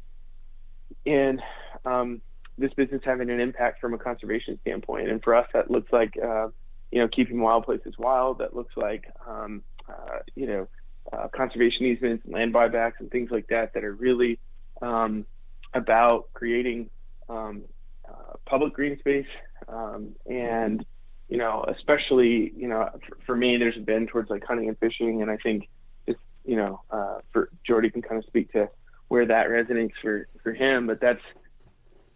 [1.05, 1.41] in
[1.85, 2.21] um,
[2.57, 5.09] this business having an impact from a conservation standpoint.
[5.09, 6.49] And for us, that looks like, uh,
[6.91, 8.39] you know, keeping wild places wild.
[8.39, 10.67] That looks like, um, uh, you know,
[11.11, 14.39] uh, conservation easements, land buybacks, and things like that that are really
[14.81, 15.25] um,
[15.73, 16.89] about creating
[17.27, 17.63] um,
[18.07, 19.27] uh, public green space.
[19.67, 20.85] Um, and,
[21.29, 24.77] you know, especially, you know, for, for, me, there's a been towards like hunting and
[24.77, 25.21] fishing.
[25.21, 25.67] And I think
[26.05, 28.69] it's, you know, uh, for Jordy can kind of speak to
[29.07, 31.21] where that resonates for, for him, but that's,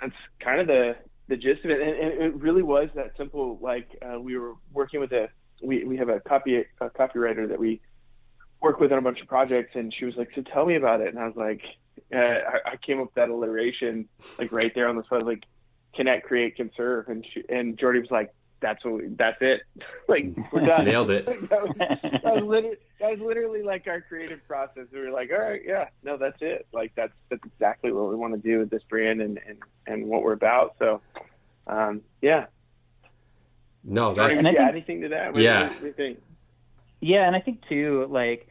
[0.02, 0.96] that's kind of the
[1.28, 3.58] the gist of it, and, and it really was that simple.
[3.62, 5.30] Like uh, we were working with a
[5.62, 7.82] we we have a copy a copywriter that we
[8.62, 11.02] work with on a bunch of projects, and she was like, "So tell me about
[11.02, 11.62] it," and I was like,
[12.14, 14.08] uh, I, I came up with that alliteration
[14.40, 15.44] like right there on the spot, like
[15.96, 19.62] connect, create, conserve, and she, and Jordy was like, that's what we, that's it.
[20.08, 20.86] like we're done.
[20.86, 21.26] Nailed it.
[21.50, 24.86] that, was, that, was literally, that was literally like our creative process.
[24.92, 26.68] We were like, all right, yeah, no, that's it.
[26.74, 30.06] Like that's that's exactly what we want to do with this brand and and, and
[30.08, 30.76] what we're about.
[30.80, 31.02] So,
[31.68, 32.48] um, yeah.
[33.84, 35.34] No, that's yeah, anything to that?
[35.34, 35.72] What yeah.
[37.00, 38.48] Yeah, and I think too, like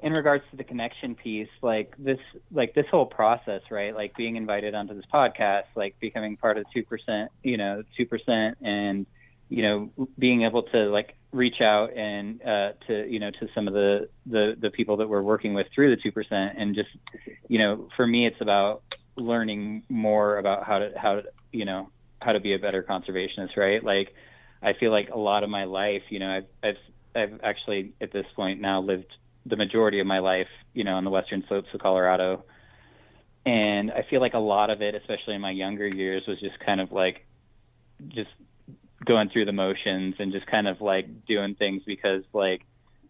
[0.00, 2.18] in regards to the connection piece, like this,
[2.52, 3.94] like this whole process, right?
[3.94, 8.06] Like being invited onto this podcast, like becoming part of two percent, you know, two
[8.06, 9.06] percent, and
[9.48, 13.68] you know, being able to like reach out and uh, to you know to some
[13.68, 16.88] of the, the the people that we're working with through the two percent, and just
[17.48, 18.82] you know, for me, it's about
[19.16, 21.88] learning more about how to how to you know
[22.20, 23.84] how to be a better conservationist, right?
[23.84, 24.14] Like,
[24.62, 26.78] I feel like a lot of my life, you know, I've I've
[27.14, 29.12] I've actually at this point now lived
[29.44, 32.44] the majority of my life, you know, on the western slopes of Colorado.
[33.44, 36.58] And I feel like a lot of it, especially in my younger years, was just
[36.58, 37.24] kind of like
[38.08, 38.30] just
[39.04, 42.62] going through the motions and just kind of like doing things because like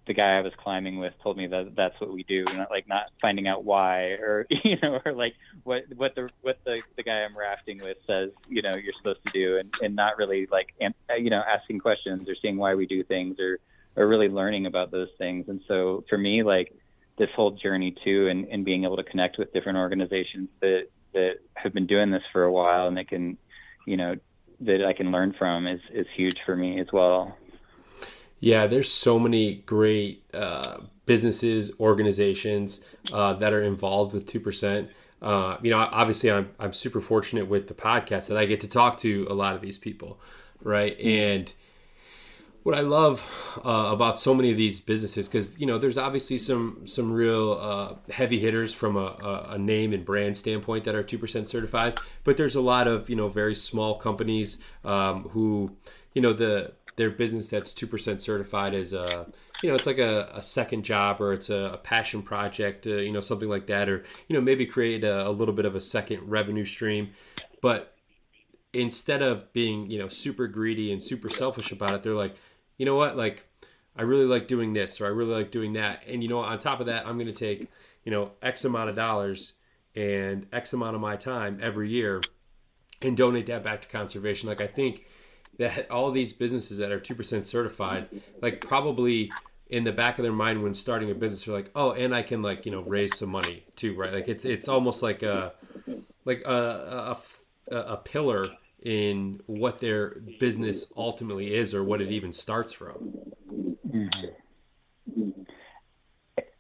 [0.07, 2.89] the guy I was climbing with told me that that's what we do, and like
[2.89, 7.03] not finding out why or you know or like what what the what the the
[7.03, 10.47] guy I'm rafting with says you know you're supposed to do, and and not really
[10.51, 10.75] like
[11.19, 13.59] you know asking questions or seeing why we do things or
[13.97, 15.47] or really learning about those things.
[15.49, 16.73] And so for me, like
[17.19, 21.37] this whole journey too, and and being able to connect with different organizations that that
[21.55, 23.37] have been doing this for a while and that can
[23.87, 24.15] you know
[24.61, 27.37] that I can learn from is is huge for me as well.
[28.41, 34.91] Yeah, there's so many great uh, businesses, organizations uh, that are involved with two percent.
[35.23, 38.69] Uh, you know, obviously, I'm I'm super fortunate with the podcast that I get to
[38.69, 40.21] talk to a lot of these people,
[40.63, 40.99] right?
[40.99, 41.09] Mm-hmm.
[42.67, 43.23] What I love
[43.65, 47.53] uh, about so many of these businesses, because you know, there's obviously some some real
[47.53, 51.97] uh, heavy hitters from a, a, name and brand standpoint that are two percent certified,
[52.25, 55.77] but there's a lot of you know very small companies um, who,
[56.13, 59.29] you know, the their business that's two percent certified is a
[59.63, 62.97] you know it's like a, a second job or it's a, a passion project, uh,
[62.97, 65.77] you know, something like that, or you know maybe create a, a little bit of
[65.77, 67.11] a second revenue stream,
[67.63, 67.97] but
[68.73, 72.35] instead of being you know super greedy and super selfish about it, they're like
[72.77, 73.47] you know what, like
[73.97, 76.59] I really like doing this or I really like doing that, and you know, on
[76.59, 77.69] top of that, I'm going to take
[78.05, 79.55] you know X amount of dollars
[79.95, 82.23] and X amount of my time every year
[83.03, 84.49] and donate that back to conservation.
[84.49, 85.07] Like I think
[85.59, 88.09] that all these businesses that are two percent certified,
[88.43, 89.31] like probably
[89.69, 92.23] in the back of their mind when starting a business, they're like, oh, and I
[92.23, 94.13] can like you know raise some money too, right?
[94.13, 95.55] Like it's it's almost like a
[96.25, 97.17] like a,
[97.71, 98.51] a, a pillar
[98.87, 103.19] in what their business ultimately is or what it even starts from.
[103.85, 105.31] Mm-hmm.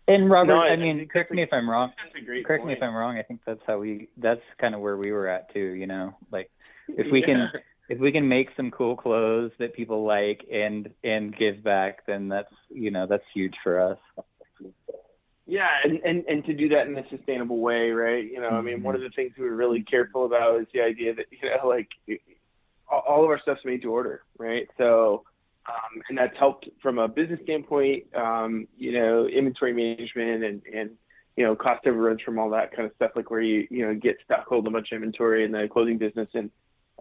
[0.08, 1.92] And Robert, no, I, I, mean, correct me if I'm wrong.
[2.26, 2.66] Correct point.
[2.66, 3.16] me if I'm wrong.
[3.16, 4.08] I think that's how we.
[4.16, 5.74] That's kind of where we were at too.
[5.74, 6.50] You know, like
[6.88, 7.26] if we yeah.
[7.26, 7.50] can,
[7.88, 12.28] if we can make some cool clothes that people like and and give back, then
[12.28, 13.98] that's you know that's huge for us.
[15.46, 18.24] Yeah, and, and and to do that in a sustainable way, right?
[18.24, 20.80] You know, I mean, one of the things we were really careful about is the
[20.80, 21.88] idea that you know, like
[22.90, 24.68] all of our stuff's made to order, right?
[24.76, 25.22] So,
[25.68, 28.06] um, and that's helped from a business standpoint.
[28.16, 30.90] Um, you know, inventory management and and
[31.36, 33.94] you know cost overruns from all that kind of stuff, like where you you know
[33.94, 36.50] get stuck holding a bunch of inventory in the clothing business and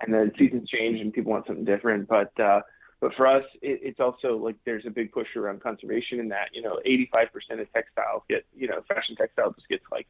[0.01, 2.59] and then seasons change and people want something different, but uh,
[3.01, 6.49] but for us, it, it's also like there's a big push around conservation in that,
[6.53, 10.07] you know, 85% of textiles get, you know, fashion textile just gets like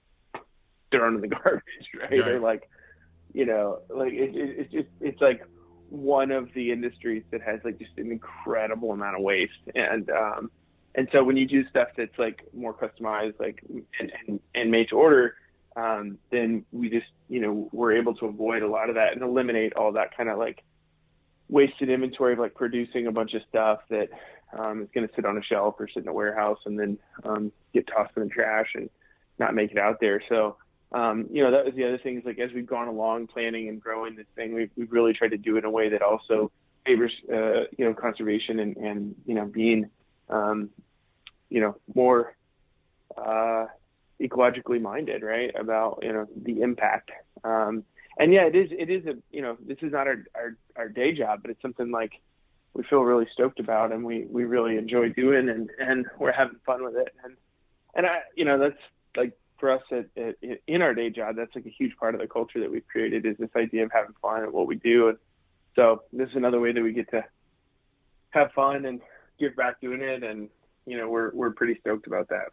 [0.92, 1.64] thrown in the garbage,
[2.00, 2.12] right?
[2.12, 2.28] right.
[2.28, 2.70] Or like,
[3.34, 5.42] you know, like it, it, it's just, it's like
[5.90, 9.54] one of the industries that has like just an incredible amount of waste.
[9.74, 10.52] And, um,
[10.94, 13.64] and so when you do stuff that's like more customized, like,
[14.00, 15.36] and, and, and made to order,
[15.76, 19.22] um, then we just, you know, we're able to avoid a lot of that and
[19.22, 20.64] eliminate all that kind of like,
[21.50, 24.10] wasted inventory of like producing a bunch of stuff that
[24.58, 26.98] um, is going to sit on a shelf or sit in a warehouse and then
[27.24, 28.90] um, get tossed in the trash and
[29.38, 30.22] not make it out there.
[30.30, 30.58] So,
[30.92, 33.70] um, you know, that was the other thing is like as we've gone along planning
[33.70, 36.02] and growing this thing, we've, we've really tried to do it in a way that
[36.02, 36.52] also
[36.86, 39.90] favors, uh, you know, conservation and, and you know, being,
[40.30, 40.70] um,
[41.50, 42.36] you know, more
[43.18, 43.66] uh,
[44.22, 47.12] ecologically minded, right, about, you know, the impact.
[47.44, 47.84] Um,
[48.18, 48.70] and yeah, it is.
[48.72, 51.62] It is a you know this is not our, our our day job, but it's
[51.62, 52.14] something like
[52.74, 56.60] we feel really stoked about, and we we really enjoy doing, and and we're having
[56.66, 57.36] fun with it, and
[57.94, 58.82] and I you know that's
[59.18, 60.36] like for us at, at,
[60.68, 63.26] in our day job, that's like a huge part of the culture that we've created
[63.26, 65.18] is this idea of having fun at what we do, and
[65.76, 67.24] so this is another way that we get to
[68.30, 69.02] have fun and
[69.40, 70.50] give back doing it, and
[70.86, 72.48] you know we're we're pretty stoked about that.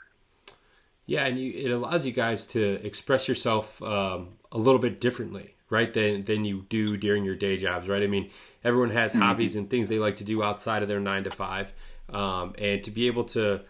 [1.07, 5.55] Yeah, and you, it allows you guys to express yourself um, a little bit differently,
[5.69, 5.93] right?
[5.93, 8.03] Than than you do during your day jobs, right?
[8.03, 8.31] I mean,
[8.63, 9.23] everyone has mm-hmm.
[9.23, 11.73] hobbies and things they like to do outside of their nine to five,
[12.11, 13.63] um, and to be able to,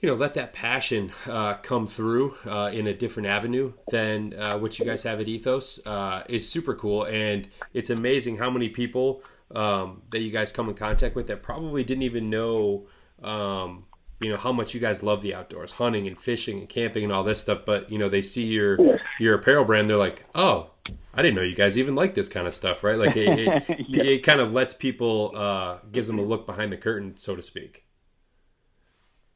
[0.00, 4.56] you know, let that passion uh, come through uh, in a different avenue than uh,
[4.56, 8.70] what you guys have at Ethos uh, is super cool, and it's amazing how many
[8.70, 9.22] people
[9.54, 12.86] um, that you guys come in contact with that probably didn't even know.
[13.22, 13.84] Um,
[14.20, 17.12] you know how much you guys love the outdoors, hunting and fishing and camping and
[17.12, 17.60] all this stuff.
[17.64, 20.70] But you know they see your your apparel brand, they're like, oh,
[21.14, 22.98] I didn't know you guys even like this kind of stuff, right?
[22.98, 24.02] Like it, it, yeah.
[24.02, 27.42] it kind of lets people uh, gives them a look behind the curtain, so to
[27.42, 27.84] speak.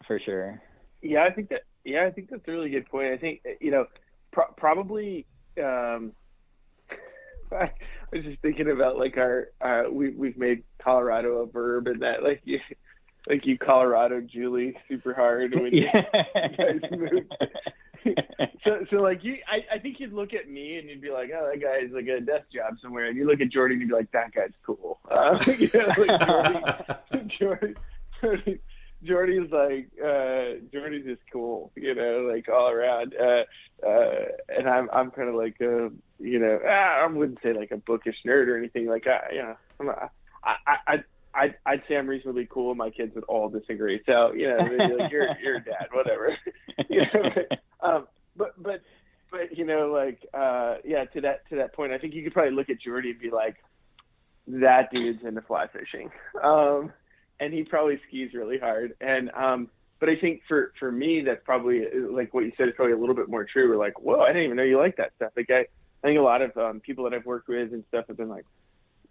[0.06, 0.60] For sure.
[1.02, 1.62] Yeah, I think that.
[1.84, 3.12] Yeah, I think that's a really good point.
[3.12, 3.86] I think you know
[4.32, 5.26] pro- probably.
[5.62, 6.12] Um,
[7.52, 7.70] I
[8.12, 12.22] was just thinking about like our uh, we we've made Colorado a verb and that
[12.22, 12.60] like you,
[13.28, 17.34] like you Colorado Julie super hard when you, guys moved.
[18.64, 21.30] so so like you I, I think you'd look at me and you'd be like,
[21.34, 23.88] Oh, that guy's like a desk job somewhere and you look at Jordy and you'd
[23.88, 24.98] be like, That guy's cool.
[25.10, 27.74] Uh, you know, like Jordy, Jordy,
[28.20, 28.60] Jordy
[29.04, 33.14] Jordy's like uh Jordy's just cool, you know, like all around.
[33.18, 33.44] Uh
[33.86, 37.76] uh and I'm I'm kinda like a you know, ah, I wouldn't say like a
[37.78, 39.56] bookish nerd or anything like that, you know.
[39.80, 40.10] I'm a,
[40.44, 42.70] I, I I'd, I'd say I'm reasonably cool.
[42.70, 44.00] and My kids would all disagree.
[44.06, 44.56] So you know,
[44.98, 46.36] like, you're you're dad, whatever.
[46.88, 48.82] you know, but, um, but but
[49.30, 52.32] but you know, like uh, yeah, to that to that point, I think you could
[52.32, 53.56] probably look at Jordy and be like,
[54.46, 56.10] that dude's into fly fishing,
[56.42, 56.92] um,
[57.40, 58.94] and he probably skis really hard.
[59.00, 59.68] And um,
[60.00, 62.98] but I think for for me, that's probably like what you said is probably a
[62.98, 63.68] little bit more true.
[63.68, 65.32] We're like, whoa, I didn't even know you like that stuff.
[65.36, 68.06] Like I, I think a lot of um, people that I've worked with and stuff
[68.08, 68.44] have been like,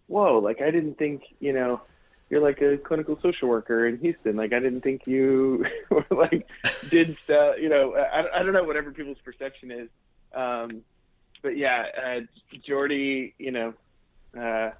[0.07, 1.81] whoa, like I didn't think you know
[2.29, 4.36] you're like a clinical social worker in Houston.
[4.36, 5.65] Like I didn't think you
[6.09, 6.49] like
[6.89, 7.55] did stuff.
[7.59, 9.89] You know, I, I don't know whatever people's perception is.
[10.33, 10.81] Um,
[11.41, 12.19] but yeah, uh,
[12.65, 13.73] Jordy, you know,
[14.38, 14.71] uh,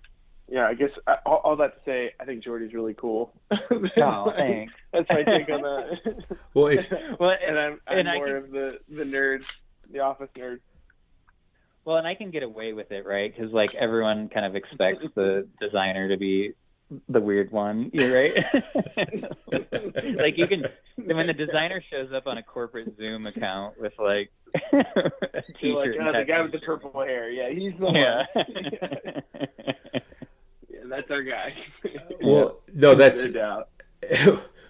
[0.50, 3.34] yeah, I guess uh, all, all, that to say, I think Jordy's really cool.
[3.52, 4.74] oh, thanks.
[4.92, 6.26] That's my take on that.
[6.54, 9.42] well, it's well, and I'm, I'm and more can, of the the nerd,
[9.92, 10.60] the office nerd.
[11.86, 13.34] Well, and I can get away with it, right?
[13.36, 16.54] Because like everyone kind of expects the designer to be
[17.10, 17.90] the weird one.
[17.94, 18.36] You're right.
[20.18, 20.66] like you can
[20.98, 24.32] when the designer shows up on a corporate Zoom account with like
[24.74, 27.30] a t-shirt like, oh, the guy with the purple hair.
[27.30, 28.26] Yeah, he's the yeah.
[28.34, 28.46] one.
[30.70, 31.54] yeah, that's our guy.
[32.22, 33.28] well, no, that's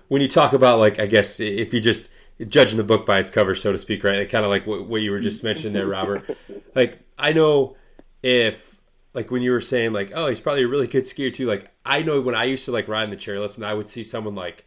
[0.07, 2.09] when you talk about like I guess if you just
[2.47, 4.29] judging the book by its cover, so to speak, right?
[4.29, 6.37] Kind of like what, what you were just mentioning there, Robert.
[6.75, 7.75] like I know
[8.21, 8.72] if
[9.13, 11.45] like when you were saying like, oh, he's probably a really good skier too.
[11.45, 13.89] Like I know when I used to like ride in the chairlift and I would
[13.89, 14.65] see someone like,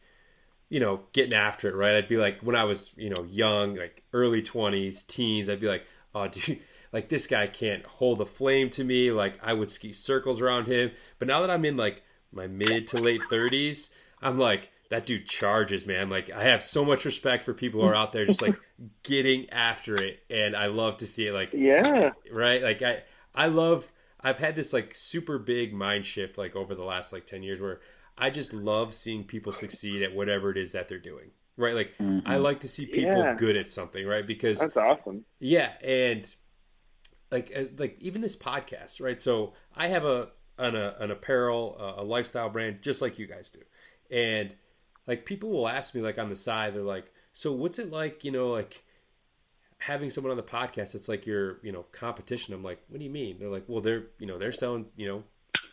[0.69, 1.97] you know, getting after it, right?
[1.97, 5.69] I'd be like, when I was, you know, young, like early twenties, teens, I'd be
[5.69, 6.61] like, oh, dude,
[6.93, 9.11] like this guy can't hold a flame to me.
[9.11, 10.93] Like I would ski circles around him.
[11.19, 13.91] But now that I'm in like my mid to late thirties,
[14.23, 16.09] I'm like, that dude charges, man.
[16.09, 18.57] Like I have so much respect for people who are out there just like
[19.03, 21.33] getting after it, and I love to see it.
[21.33, 22.63] Like, yeah, right.
[22.63, 23.03] Like I,
[23.35, 23.91] I love
[24.27, 27.61] I've had this like super big mind shift like over the last like 10 years
[27.61, 27.81] where
[28.19, 31.31] I just love seeing people succeed at whatever it is that they're doing.
[31.57, 31.77] Right?
[31.77, 32.29] Like mm-hmm.
[32.29, 33.37] I like to see people yeah.
[33.37, 34.27] good at something, right?
[34.27, 35.25] Because That's awesome.
[35.39, 36.29] Yeah, and
[37.31, 39.21] like uh, like even this podcast, right?
[39.21, 43.53] So I have a an, a, an apparel, a lifestyle brand just like you guys
[43.53, 43.61] do.
[44.11, 44.53] And
[45.07, 48.25] like people will ask me like on the side, they're like, "So what's it like,
[48.25, 48.85] you know, like
[49.79, 53.05] having someone on the podcast it's like your you know competition i'm like what do
[53.05, 53.37] you mean?
[53.39, 55.23] They're like well they're you know they're selling you know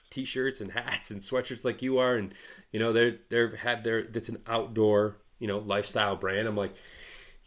[0.10, 2.34] t-shirts and hats and sweatshirts like you are and
[2.72, 6.48] you know they're they're had their that's an outdoor you know lifestyle brand.
[6.48, 6.76] I'm like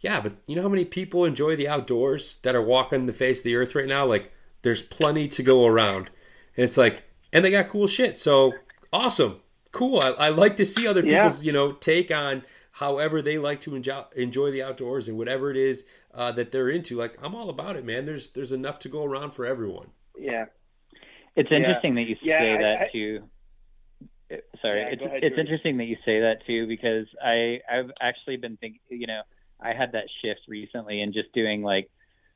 [0.01, 3.41] yeah but you know how many people enjoy the outdoors that are walking the face
[3.41, 4.05] of the earth right now?
[4.07, 6.11] Like there's plenty to go around.
[6.57, 8.19] And it's like and they got cool shit.
[8.19, 8.53] So
[8.93, 9.41] awesome.
[9.73, 10.01] Cool.
[10.01, 11.47] I, I like to see other people's yeah.
[11.47, 12.43] you know take on
[12.77, 15.85] however they like to enjoy enjoy the outdoors and whatever it is
[16.15, 16.97] uh, that they're into.
[16.97, 18.05] Like I'm all about it, man.
[18.05, 19.89] There's there's enough to go around for everyone.
[20.17, 20.47] Yeah,
[21.35, 22.05] it's interesting yeah.
[22.05, 23.23] that you yeah, say I, that I, too.
[24.61, 28.37] Sorry, yeah, it's ahead, it's interesting that you say that too because I I've actually
[28.37, 28.81] been thinking.
[28.89, 29.23] You know,
[29.61, 31.91] I had that shift recently and just doing like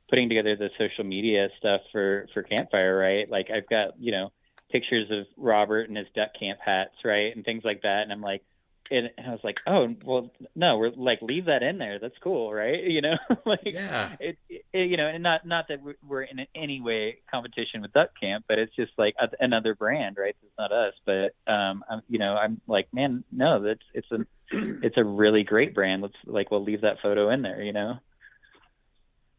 [0.09, 4.29] putting together the social media stuff for for campfire right like i've got you know
[4.69, 8.19] pictures of robert and his duck camp hats right and things like that and i'm
[8.19, 8.43] like
[8.89, 11.99] and, I was like, oh, well, no, we're like, leave that in there.
[11.99, 12.83] That's cool, right?
[12.91, 13.15] You know,
[13.45, 17.81] like, yeah, it, it, you know, and not not that we're in any way competition
[17.81, 20.35] with Duck Camp, but it's just like another brand, right?
[20.43, 24.17] It's not us, but um, I'm, you know, I'm like, man, no, that's it's a
[24.83, 26.01] it's a really great brand.
[26.01, 27.95] Let's like, we'll leave that photo in there, you know.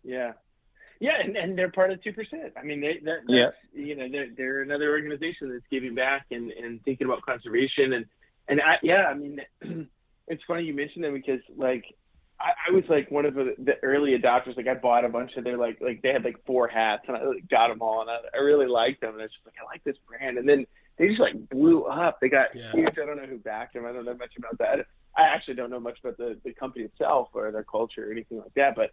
[0.03, 0.33] Yeah,
[1.03, 2.53] yeah, and, and they're part of two percent.
[2.57, 3.51] I mean, they, that, yeah.
[3.75, 8.07] you know, they're they're another organization that's giving back and and thinking about conservation and
[8.49, 9.41] and I, yeah, I mean,
[10.29, 11.85] it's funny you mentioned them because like
[12.43, 14.57] I, I was like one of the, the early adopters.
[14.57, 17.17] Like I bought a bunch of their like like they had like four hats and
[17.17, 19.47] I like, got them all and I, I really liked them and I was just
[19.47, 20.67] like I like this brand and then
[20.99, 22.21] they just like blew up.
[22.21, 22.73] They got yeah.
[22.73, 22.99] huge.
[23.01, 23.87] I don't know who backed them.
[23.87, 24.87] I don't know much about that.
[25.17, 28.39] I actually don't know much about the the company itself or their culture or anything
[28.39, 28.75] like that.
[28.75, 28.91] But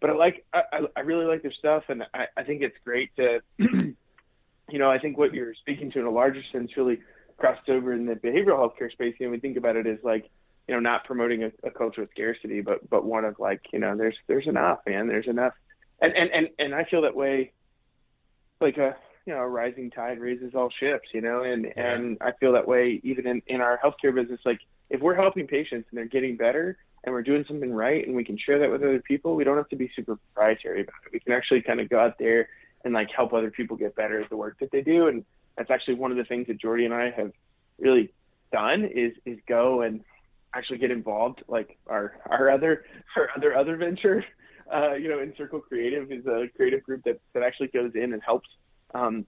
[0.00, 0.62] but I like I
[0.96, 4.98] I really like their stuff and I I think it's great to you know I
[4.98, 7.00] think what you're speaking to in a larger sense really
[7.42, 10.30] crossed over in the behavioral healthcare space, you know, we think about it as like,
[10.68, 13.80] you know, not promoting a, a culture of scarcity, but but one of like, you
[13.80, 15.52] know, there's there's enough, man, there's enough,
[16.00, 17.52] and and and and I feel that way,
[18.60, 18.94] like a
[19.26, 21.92] you know, a rising tide raises all ships, you know, and yeah.
[21.92, 24.40] and I feel that way even in in our healthcare business.
[24.44, 28.14] Like if we're helping patients and they're getting better, and we're doing something right, and
[28.14, 30.94] we can share that with other people, we don't have to be super proprietary about
[31.06, 31.12] it.
[31.12, 32.48] We can actually kind of go out there
[32.84, 35.24] and like help other people get better at the work that they do, and
[35.56, 37.32] that's actually one of the things that Jordy and I have
[37.78, 38.12] really
[38.52, 40.02] done is is go and
[40.54, 41.42] actually get involved.
[41.48, 42.84] Like our our other
[43.16, 44.24] our other other venture,
[44.72, 48.12] uh, you know, in Circle Creative is a creative group that that actually goes in
[48.12, 48.48] and helps
[48.94, 49.26] um,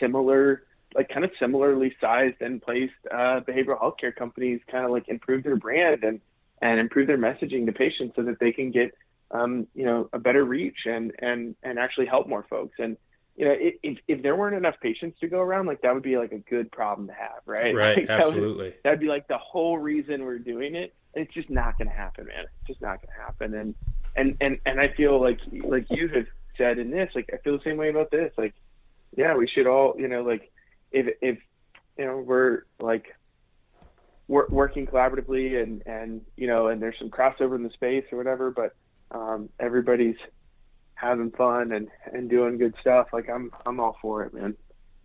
[0.00, 5.08] similar like kind of similarly sized and placed uh, behavioral healthcare companies kind of like
[5.08, 6.20] improve their brand and
[6.62, 8.94] and improve their messaging to patients so that they can get
[9.32, 12.96] um, you know a better reach and and and actually help more folks and
[13.36, 16.16] you know, if if there weren't enough patients to go around, like that would be
[16.16, 17.74] like a good problem to have, right?
[17.74, 18.68] Right, like, absolutely.
[18.68, 20.94] That would, that'd be like the whole reason we're doing it.
[21.14, 22.44] It's just not going to happen, man.
[22.44, 23.54] It's just not going to happen.
[23.54, 23.74] And
[24.14, 26.26] and and and I feel like like you have
[26.56, 28.32] said in this, like I feel the same way about this.
[28.36, 28.54] Like,
[29.16, 30.52] yeah, we should all, you know, like
[30.92, 31.38] if if
[31.98, 33.16] you know we're like
[34.28, 38.18] wor- working collaboratively and and you know and there's some crossover in the space or
[38.18, 38.76] whatever, but
[39.10, 40.16] um, everybody's
[41.04, 43.08] having fun and and doing good stuff.
[43.12, 44.56] Like I'm I'm all for it, man.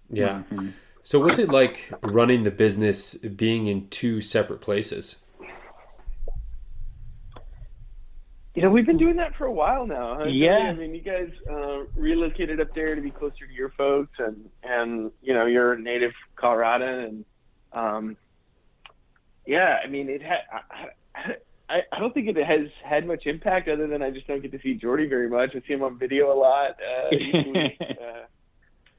[0.09, 0.43] Yeah.
[0.51, 0.69] Mm-hmm.
[1.03, 5.17] So what's it like running the business being in two separate places?
[8.55, 10.17] You know, we've been doing that for a while now.
[10.19, 10.25] Huh?
[10.25, 10.57] Yeah.
[10.57, 14.49] I mean, you guys uh, relocated up there to be closer to your folks, and
[14.63, 17.25] and you know, you're native Colorado, and
[17.71, 18.17] um,
[19.45, 20.41] yeah, I mean, it had.
[20.51, 20.87] I,
[21.69, 24.51] I, I don't think it has had much impact other than I just don't get
[24.51, 25.51] to see Jordy very much.
[25.55, 27.15] I see him on video a lot, uh,
[28.03, 28.25] uh,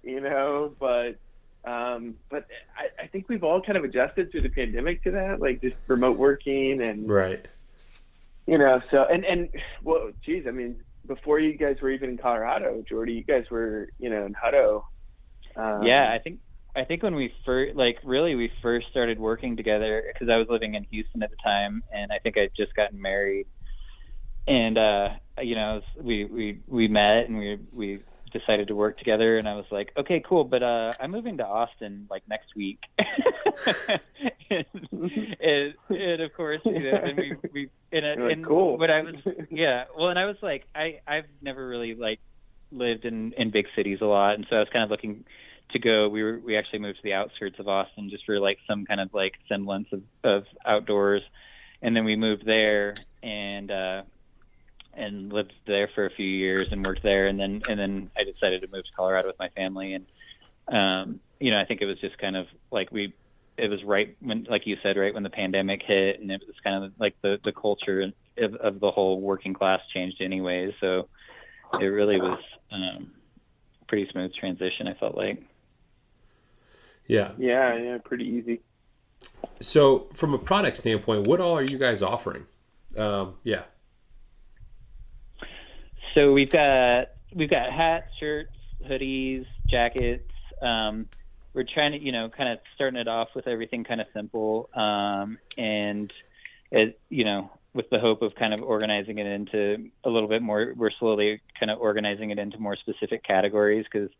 [0.03, 0.73] you know.
[0.79, 1.18] But
[1.64, 2.47] um, but
[2.77, 5.77] I, I think we've all kind of adjusted through the pandemic to that, like just
[5.89, 7.47] remote working and right
[8.51, 9.49] you know, so and and
[9.85, 13.89] well, geez, I mean, before you guys were even in Colorado, Jordy, you guys were,
[14.01, 14.83] you know, in Hutto.
[15.55, 16.41] Um, yeah, I think
[16.75, 20.47] I think when we first, like, really, we first started working together because I was
[20.49, 23.47] living in Houston at the time, and I think I'd just gotten married,
[24.47, 25.09] and uh,
[25.41, 28.01] you know, we we we met and we we
[28.33, 31.47] decided to work together and I was like, okay, cool, but uh, I'm moving to
[31.47, 32.79] Austin like next week.
[34.51, 34.64] and,
[35.41, 38.79] and, and, of course, you know, and we, we and, and cool.
[38.79, 39.14] But I was,
[39.51, 42.21] yeah, well, and I was like, I, I've never really like
[42.73, 44.35] lived in, in big cities a lot.
[44.35, 45.25] And so I was kind of looking
[45.73, 48.59] to go, we were, we actually moved to the outskirts of Austin just for like
[48.66, 51.23] some kind of like semblance of, of outdoors.
[51.83, 54.03] And then we moved there and, uh,
[54.93, 57.29] and lived there for a few years and worked there.
[57.29, 59.95] And then and then I decided to move to Colorado with my family.
[59.95, 60.07] And
[60.71, 63.12] um you know I think it was just kind of like we
[63.57, 66.57] it was right when like you said right when the pandemic hit and it was
[66.62, 71.09] kind of like the the culture of, of the whole working class changed anyways so
[71.81, 72.39] it really was
[72.71, 73.11] um
[73.89, 75.43] pretty smooth transition I felt like
[77.11, 78.61] yeah yeah yeah pretty easy
[79.61, 82.46] so from a product standpoint what all are you guys offering
[82.96, 83.62] um yeah
[86.14, 88.52] so we've got we've got hats, shirts,
[88.88, 90.30] hoodies, jackets.
[90.61, 91.06] Um,
[91.54, 94.70] we're trying to, you know, kind of starting it off with everything kind of simple,
[94.74, 96.12] um, and
[96.70, 100.42] it, you know, with the hope of kind of organizing it into a little bit
[100.42, 100.74] more.
[100.76, 104.11] We're slowly kind of organizing it into more specific categories because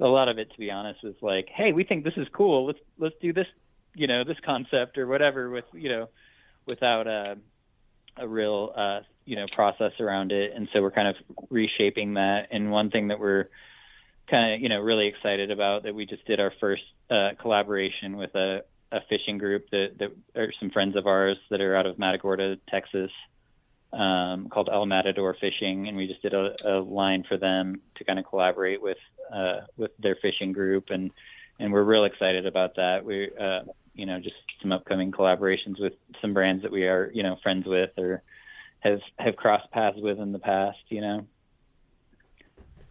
[0.00, 2.66] a lot of it, to be honest, is like, hey, we think this is cool.
[2.66, 3.46] Let's let's do this,
[3.94, 6.08] you know, this concept or whatever with you know,
[6.66, 7.36] without a
[8.16, 10.52] a real uh, you know process around it.
[10.54, 11.16] And so we're kind of
[11.50, 12.48] reshaping that.
[12.50, 13.48] And one thing that we're
[14.28, 18.16] kind of you know really excited about that we just did our first uh, collaboration
[18.16, 18.62] with a,
[18.92, 22.56] a fishing group that, that are some friends of ours that are out of Matagorda,
[22.68, 23.10] Texas,
[23.92, 28.04] um, called El Matador Fishing, and we just did a, a line for them to
[28.04, 28.98] kind of collaborate with
[29.34, 31.10] uh, with their fishing group, and
[31.58, 33.04] and we're real excited about that.
[33.04, 33.60] We uh,
[33.94, 37.66] you know just some upcoming collaborations with some brands that we are you know friends
[37.66, 38.22] with or
[38.80, 41.26] have have crossed paths with in the past, you know.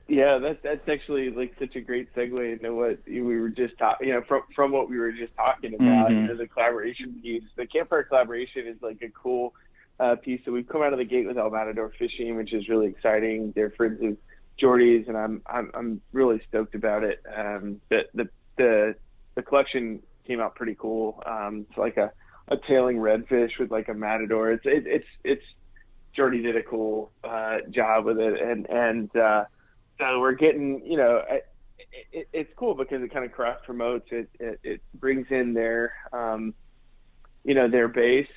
[0.09, 4.07] Yeah, that's that's actually like such a great segue into what we were just talking.
[4.07, 6.15] You know, from from what we were just talking about, mm-hmm.
[6.15, 7.43] you know, the collaboration piece.
[7.55, 9.53] The campfire collaboration is like a cool
[9.99, 10.41] uh, piece.
[10.45, 13.51] So we've come out of the gate with El Matador Fishing, which is really exciting.
[13.55, 14.17] They're friends of
[14.59, 17.21] Jordy's, and I'm I'm I'm really stoked about it.
[17.35, 18.95] Um, the the the
[19.35, 21.21] the collection came out pretty cool.
[21.25, 22.11] Um, it's like a
[22.49, 24.51] a tailing redfish with like a matador.
[24.51, 25.43] It's it, it's it's
[26.15, 29.45] Jordy did a cool uh, job with it, and and uh,
[29.99, 31.47] so we're getting you know it,
[32.11, 35.93] it, it's cool because it kind of cross promotes it, it, it brings in their
[36.11, 36.53] um,
[37.43, 38.27] you know their base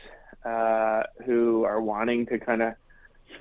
[0.45, 2.75] uh, who are wanting to kind of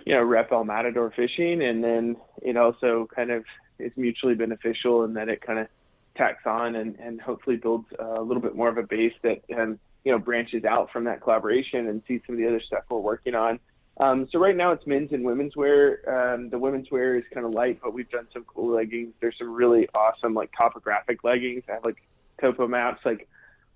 [0.06, 3.44] you know rep El Matador fishing, and then it also kind of
[3.80, 5.68] is mutually beneficial in that it kind of
[6.16, 9.80] tacks on and, and hopefully builds a little bit more of a base that um,
[10.04, 13.00] you know branches out from that collaboration and sees some of the other stuff we're
[13.00, 13.60] working on
[13.98, 16.34] um, so right now it's men's and women's wear.
[16.34, 19.14] Um, the women's wear is kind of light, but we've done some cool leggings.
[19.20, 21.64] There's some really awesome like topographic leggings.
[21.70, 22.02] I have like
[22.40, 23.28] topo maps like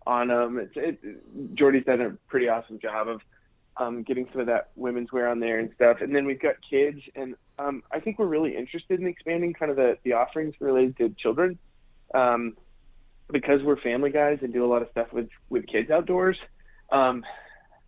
[0.06, 0.60] on them.
[0.60, 3.22] It's it, Jordy's done a pretty awesome job of
[3.78, 5.98] um, getting some of that women's wear on there and stuff.
[6.02, 9.70] And then we've got kids, and um, I think we're really interested in expanding kind
[9.70, 11.58] of the the offerings related to children,
[12.14, 12.56] um,
[13.32, 16.38] because we're family guys and do a lot of stuff with with kids outdoors.
[16.92, 17.26] Um,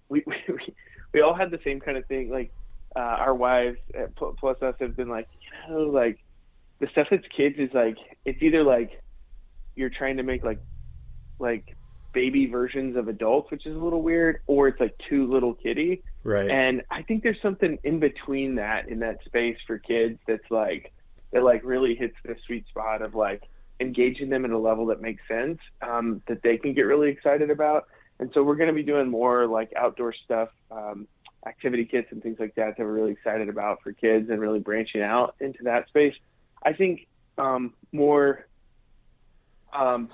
[0.09, 0.73] we, we
[1.13, 2.29] we all had the same kind of thing.
[2.29, 2.51] Like
[2.95, 6.19] uh, our wives uh, plus us have been like, you know, like
[6.79, 9.01] the stuff that's kids is like it's either like
[9.75, 10.59] you're trying to make like
[11.39, 11.75] like
[12.13, 16.03] baby versions of adults, which is a little weird, or it's like too little kitty.
[16.23, 16.49] Right.
[16.49, 20.93] And I think there's something in between that in that space for kids that's like
[21.31, 23.43] that like really hits the sweet spot of like
[23.79, 27.51] engaging them at a level that makes sense um, that they can get really excited
[27.51, 27.87] about
[28.19, 31.07] and so we're going to be doing more like outdoor stuff, um,
[31.45, 34.59] activity kits and things like that that we're really excited about for kids and really
[34.59, 36.15] branching out into that space.
[36.63, 38.47] I think um, more,
[39.71, 40.09] um,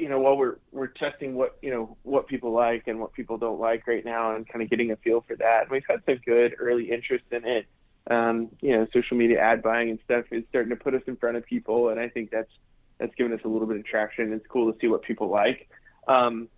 [0.00, 3.36] you know, while we're we're testing what you know what people like and what people
[3.36, 5.70] don't like right now, and kind of getting a feel for that.
[5.70, 7.66] We've had some good early interest in it.
[8.10, 11.16] Um, you know, social media ad buying and stuff is starting to put us in
[11.16, 12.50] front of people, and I think that's
[12.98, 14.32] that's given us a little bit of traction.
[14.32, 15.68] It's cool to see what people like.
[16.08, 16.48] Um,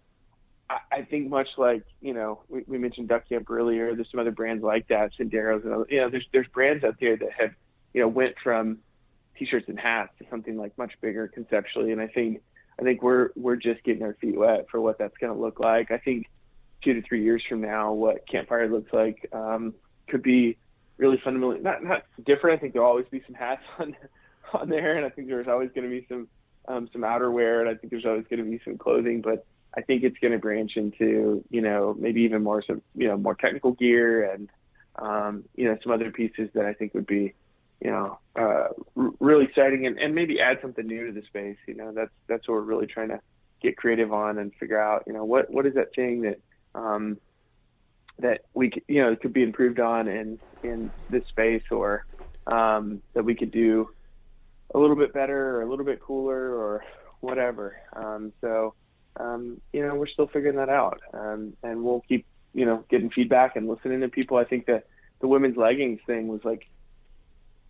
[0.90, 3.94] I, think much like you know we, we, mentioned Duck Camp earlier.
[3.94, 7.16] There's some other brands like that, Senderos, and you know there's there's brands out there
[7.16, 7.50] that have
[7.92, 8.78] you know went from
[9.36, 11.90] t-shirts and hats to something like much bigger conceptually.
[11.92, 12.40] And I think
[12.78, 15.60] I think we're we're just getting our feet wet for what that's going to look
[15.60, 15.90] like.
[15.90, 16.26] I think
[16.82, 19.74] two to three years from now, what Campfire looks like um,
[20.08, 20.56] could be
[20.96, 22.58] really fundamentally not not different.
[22.58, 23.96] I think there'll always be some hats on
[24.52, 26.28] on there, and I think there's always going to be some
[26.68, 29.46] um, some outerwear, and I think there's always going to be some clothing, but
[29.76, 33.16] I think it's going to branch into, you know, maybe even more some, you know,
[33.16, 34.50] more technical gear and,
[34.96, 37.34] um, you know, some other pieces that I think would be,
[37.82, 41.56] you know, uh, really exciting and, and maybe add something new to the space.
[41.66, 43.20] You know, that's that's what we're really trying to
[43.60, 46.40] get creative on and figure out, you know, what what is that thing that
[46.74, 47.18] um,
[48.18, 52.04] that we you know could be improved on in in this space or
[52.46, 53.88] um, that we could do
[54.74, 56.84] a little bit better or a little bit cooler or
[57.20, 57.76] whatever.
[57.94, 58.74] Um, so
[59.18, 61.00] um, you know, we're still figuring that out.
[61.12, 64.36] Um, and we'll keep, you know, getting feedback and listening to people.
[64.36, 64.86] I think that
[65.20, 66.68] the women's leggings thing was like,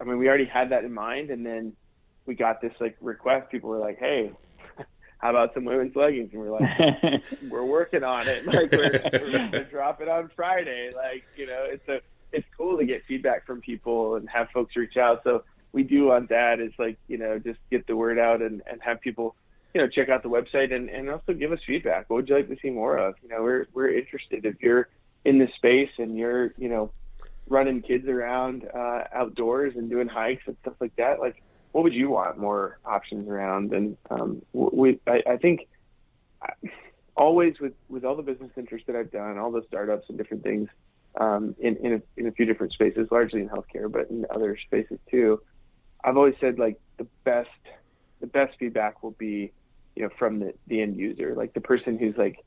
[0.03, 1.31] I mean, we already had that in mind.
[1.31, 1.75] And then
[2.27, 3.51] we got this like request.
[3.51, 4.33] People were like, Hey,
[5.19, 6.31] how about some women's leggings?
[6.33, 8.45] And we're like, we're working on it.
[8.47, 10.91] Like we're, we're gonna drop it on Friday.
[10.95, 12.01] Like, you know, it's a,
[12.33, 15.23] it's cool to get feedback from people and have folks reach out.
[15.23, 18.63] So we do on that is like, you know, just get the word out and,
[18.67, 19.37] and have people
[19.75, 22.11] you know, check out the website and, and also give us feedback.
[22.11, 23.15] What would you like to see more of?
[23.23, 24.45] You know, we're we're interested.
[24.45, 24.89] If you're
[25.25, 26.91] in this space and you're, you know,
[27.53, 31.43] running kids around uh, outdoors and doing hikes and stuff like that, like
[31.73, 33.73] what would you want more options around?
[33.73, 35.69] And um, we, I, I think
[37.17, 40.43] always with with all the business interests that I've done, all the startups and different
[40.43, 40.69] things
[41.21, 44.59] um, in in a, in a few different spaces, largely in healthcare, but in other
[44.67, 45.41] spaces too.
[46.05, 47.49] I've always said like the best
[48.21, 49.53] the best feedback will be
[49.95, 52.39] you know, from the, the end user, like the person who's like,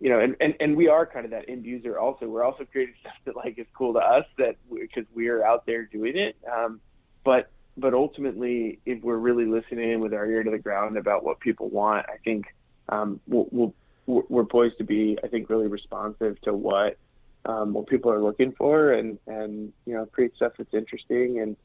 [0.00, 2.26] you know, and, and, and we are kind of that end user also.
[2.26, 5.66] We're also creating stuff that like is cool to us that because we are out
[5.66, 6.36] there doing it.
[6.50, 6.80] Um,
[7.24, 11.40] but but ultimately, if we're really listening with our ear to the ground about what
[11.40, 12.46] people want, I think
[12.88, 13.74] um, we'll, we'll
[14.06, 16.98] we're poised to be, I think, really responsive to what
[17.46, 21.56] um, what people are looking for, and and you know, create stuff that's interesting and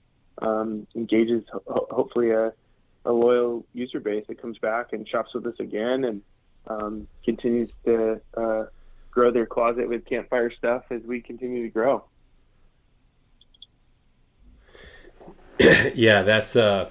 [0.42, 2.54] um, engages ho- hopefully a
[3.06, 6.22] a loyal user base that comes back and shops with us again and
[6.68, 8.66] um, continues to uh,
[9.12, 12.04] grow their closet with campfire stuff as we continue to grow.
[15.94, 16.90] yeah, that's uh,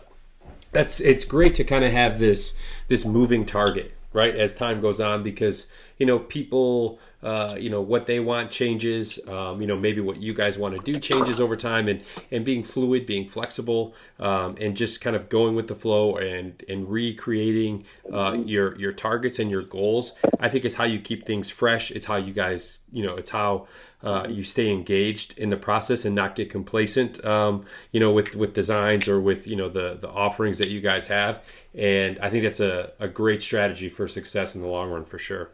[0.73, 2.59] that's it's great to kind of have this
[2.89, 7.81] this moving target right as time goes on because you know people uh, you know
[7.81, 11.41] what they want changes um, you know maybe what you guys want to do changes
[11.41, 15.69] over time and and being fluid being flexible um, and just kind of going with
[15.69, 20.75] the flow and and recreating uh, your your targets and your goals i think is
[20.75, 21.91] how you keep things fresh.
[21.91, 23.67] It's how you guys you know it's how
[24.03, 28.37] uh, you stay engaged in the process and not get complacent um, you know with
[28.37, 31.43] with designs or with you know the the offerings that you guys have.
[31.75, 35.19] And i think that's a, a great strategy for success in the long run for
[35.19, 35.51] sure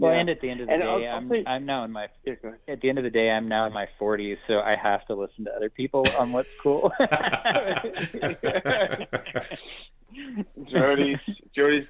[0.00, 0.20] well, yeah.
[0.20, 1.92] and at the end of the and day, I'll, I'll I'm say, I'm now in
[1.92, 2.34] my yeah,
[2.68, 5.14] at the end of the day, I'm now in my 40s, so I have to
[5.14, 6.90] listen to other people on what's cool.
[10.64, 11.18] Jordy's
[11.54, 11.86] Jordy's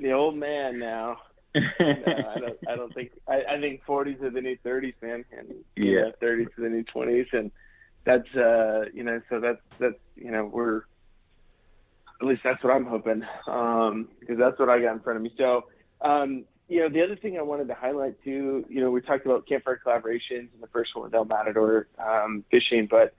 [0.00, 1.18] the old man now.
[1.54, 2.58] no, I don't.
[2.68, 3.10] I don't think.
[3.26, 6.68] I, I think 40s are the new 30s, man, and yeah, know, 30s are the
[6.68, 7.50] new 20s, and
[8.04, 10.82] that's uh, you know, so that's that's you know, we're
[12.20, 15.22] at least that's what I'm hoping, um, because that's what I got in front of
[15.22, 15.32] me.
[15.36, 15.64] So,
[16.00, 19.24] um, you know, the other thing I wanted to highlight too, you know, we talked
[19.24, 23.14] about campfire collaborations and the first one with El Matador um, fishing, but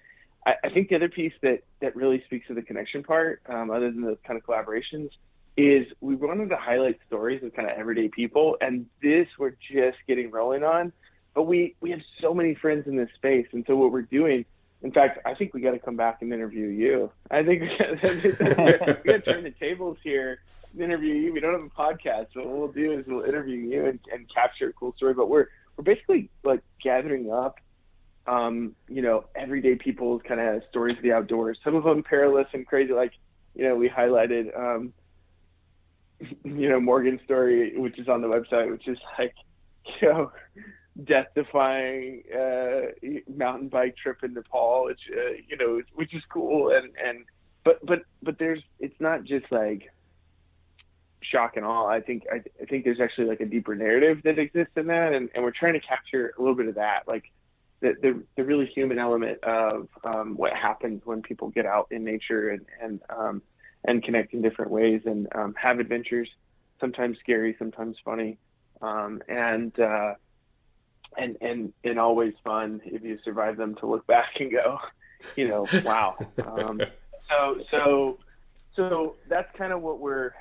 [0.46, 3.72] I, I, think the other piece that that really speaks to the connection part, um,
[3.72, 5.10] other than the kind of collaborations,
[5.58, 9.98] is we wanted to highlight stories of kind of everyday people, and this we're just
[10.08, 10.94] getting rolling on,
[11.34, 14.46] but we we have so many friends in this space, and so what we're doing.
[14.82, 17.12] In fact, I think we got to come back and interview you.
[17.30, 20.40] I think we got to turn the tables here
[20.72, 21.34] and interview you.
[21.34, 22.28] We don't have a podcast.
[22.34, 25.14] but what we'll do is we'll interview you and, and capture a cool story.
[25.14, 27.60] But we're we're basically like gathering up,
[28.28, 31.58] um, you know, everyday people's kind of stories of the outdoors.
[31.64, 32.94] Some of them perilous and crazy.
[32.94, 33.12] Like
[33.56, 34.94] you know, we highlighted um,
[36.44, 39.36] you know Morgan's story, which is on the website, which is like
[40.02, 40.32] you know
[41.04, 42.82] death defying uh,
[43.34, 46.72] mountain bike trip in Nepal, which uh, you know which is cool.
[46.72, 47.26] And and
[47.64, 49.92] but but but there's it's not just like
[51.22, 51.88] shock and awe.
[51.88, 55.14] I think I, I think there's actually like a deeper narrative that exists in that,
[55.14, 57.26] and, and we're trying to capture a little bit of that, like
[57.82, 62.04] the the, the really human element of um, what happens when people get out in
[62.04, 63.42] nature and and um,
[63.86, 66.30] and connect in different ways and um, have adventures,
[66.80, 68.38] sometimes scary, sometimes funny,
[68.82, 70.16] um, and uh,
[71.18, 74.80] and and and always fun if you survive them to look back and go,
[75.36, 76.18] you know, wow.
[76.46, 76.82] Um,
[77.30, 78.18] so so
[78.76, 80.34] so that's kind of what we're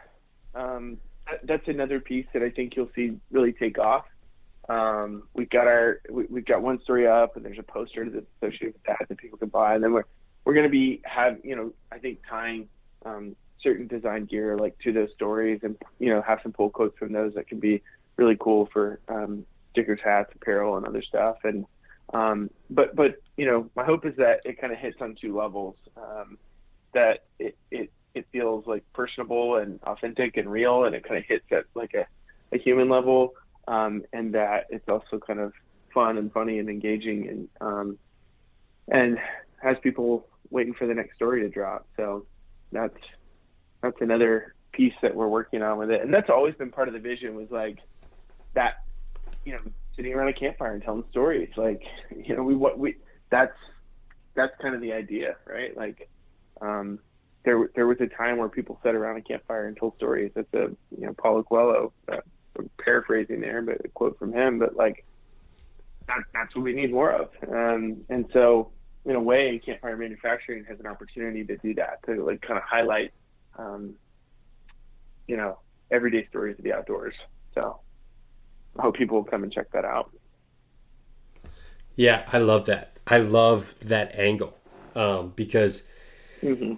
[0.55, 4.05] um, that, that's another piece that I think you'll see really take off.
[4.69, 8.27] Um, we've got our we, have got one story up, and there's a poster that's
[8.41, 10.05] associated with that that people can buy, and then we're
[10.45, 12.69] we're going to be have you know I think tying
[13.05, 16.99] um, certain design gear like to those stories, and you know have some pull quotes
[16.99, 17.83] from those that can be
[18.17, 21.39] really cool for um, stickers, hats, apparel, and other stuff.
[21.45, 21.67] And
[22.13, 25.37] um, but but you know my hope is that it kind of hits on two
[25.37, 25.77] levels.
[25.97, 26.39] Um,
[26.95, 31.25] that it, it it feels like personable and authentic and real, and it kind of
[31.25, 32.07] hits at like a,
[32.55, 33.35] a human level,
[33.67, 35.53] um, and that it's also kind of
[35.93, 37.99] fun and funny and engaging, and um,
[38.89, 39.19] and
[39.63, 41.87] has people waiting for the next story to drop.
[41.97, 42.27] So
[42.73, 42.99] that's
[43.83, 46.95] that's another piece that we're working on with it, and that's always been part of
[46.95, 47.79] the vision was like
[48.55, 48.83] that,
[49.49, 49.61] you know,
[49.97, 51.49] sitting around a campfire and telling stories.
[51.57, 51.83] Like,
[52.15, 52.97] you know, we what we
[53.31, 53.57] that's
[54.35, 55.75] that's kind of the idea, right?
[55.75, 56.09] Like,
[56.61, 56.99] um,
[57.45, 60.33] there there was a time where people sat around a campfire and told stories.
[60.35, 62.19] That's a you know Paulo Coelho, uh,
[62.79, 64.59] paraphrasing there, but a quote from him.
[64.59, 65.07] But like
[66.09, 67.31] that, that's what we need more of.
[67.51, 68.71] Um, and so
[69.07, 72.65] in a way, campfire manufacturing has an opportunity to do that to like kind of
[72.65, 73.13] highlight,
[73.59, 73.95] um,
[75.27, 75.59] you know,
[75.91, 77.15] everyday stories of the outdoors.
[77.55, 77.81] So
[78.79, 80.11] hope people will come and check that out.
[81.97, 82.97] Yeah, I love that.
[83.07, 84.57] I love that angle
[84.95, 85.85] um, because.
[86.43, 86.75] Mm-hmm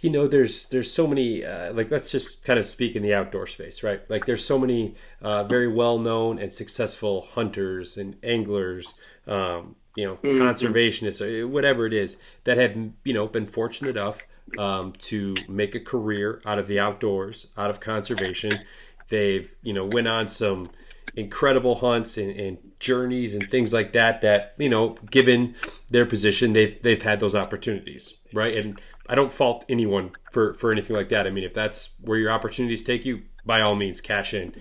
[0.00, 3.14] you know there's there's so many uh, like let's just kind of speak in the
[3.14, 8.16] outdoor space right like there's so many uh, very well known and successful hunters and
[8.22, 8.94] anglers
[9.26, 10.40] um, you know mm-hmm.
[10.40, 14.22] conservationists or whatever it is that have you know been fortunate enough
[14.58, 18.60] um, to make a career out of the outdoors out of conservation
[19.08, 20.70] they've you know went on some
[21.14, 25.54] incredible hunts and, and, journeys and things like that that you know given
[25.90, 30.72] their position they've they've had those opportunities right and I don't fault anyone for for
[30.72, 31.26] anything like that.
[31.26, 34.54] I mean, if that's where your opportunities take you, by all means, cash in.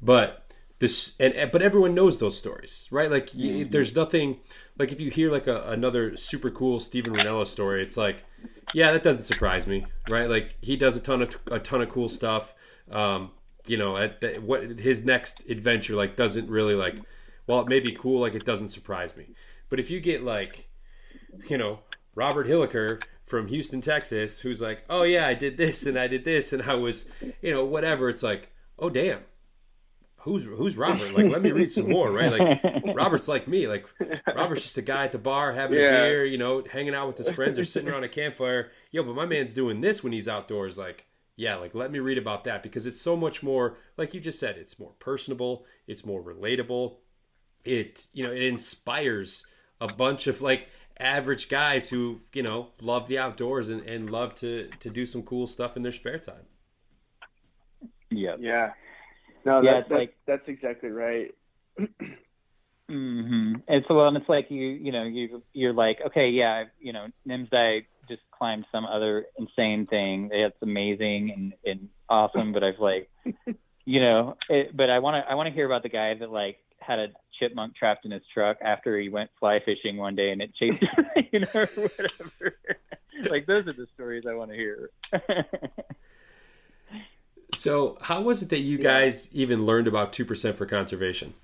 [0.00, 3.10] But this and but everyone knows those stories, right?
[3.10, 3.70] Like mm-hmm.
[3.70, 4.38] there's nothing
[4.78, 8.24] like if you hear like a, another super cool Steven Rinella story, it's like,
[8.72, 10.28] yeah, that doesn't surprise me, right?
[10.28, 12.54] Like he does a ton of a ton of cool stuff.
[12.90, 13.30] Um,
[13.66, 16.96] you know, at, what his next adventure like doesn't really like.
[17.46, 19.34] While it may be cool, like it doesn't surprise me.
[19.68, 20.70] But if you get like,
[21.48, 21.80] you know,
[22.14, 26.24] Robert Hilliker from Houston, Texas, who's like, "Oh yeah, I did this and I did
[26.24, 27.10] this and I was,
[27.42, 29.20] you know, whatever." It's like, "Oh damn,
[30.24, 31.12] who's who's Robert?
[31.12, 32.32] Like, let me read some more, right?
[32.32, 33.68] Like, Robert's like me.
[33.68, 33.84] Like,
[34.34, 35.84] Robert's just a guy at the bar having yeah.
[35.84, 38.70] a beer, you know, hanging out with his friends or sitting around a campfire.
[38.90, 40.78] Yo, but my man's doing this when he's outdoors.
[40.78, 41.06] Like,
[41.36, 43.78] yeah, like let me read about that because it's so much more.
[43.96, 45.64] Like you just said, it's more personable.
[45.86, 46.96] It's more relatable.
[47.64, 49.46] It you know it inspires
[49.80, 50.68] a bunch of like
[50.98, 55.22] average guys who you know love the outdoors and, and love to to do some
[55.22, 56.46] cool stuff in their spare time
[58.10, 58.70] yeah yeah
[59.44, 61.34] no yeah, that's, that's like that's exactly right
[62.90, 63.54] mm-hmm.
[63.66, 66.92] and so well and it's like you you know you you're like okay yeah you
[66.92, 72.78] know nimsdai just climbed some other insane thing it's amazing and and awesome but i've
[72.78, 73.10] like
[73.84, 76.30] you know it, but i want to i want to hear about the guy that
[76.30, 80.30] like had a chipmunk trapped in his truck after he went fly fishing one day
[80.30, 82.56] and it chased him, you know, or whatever.
[83.30, 84.90] like those are the stories I want to hear.
[87.54, 89.42] so, how was it that you guys yeah.
[89.42, 91.34] even learned about two percent for conservation?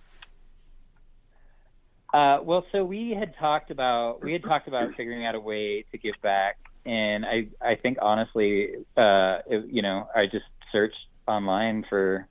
[2.13, 5.85] Uh, well, so we had talked about we had talked about figuring out a way
[5.93, 11.07] to give back, and I I think honestly, uh, it, you know, I just searched
[11.29, 12.27] online for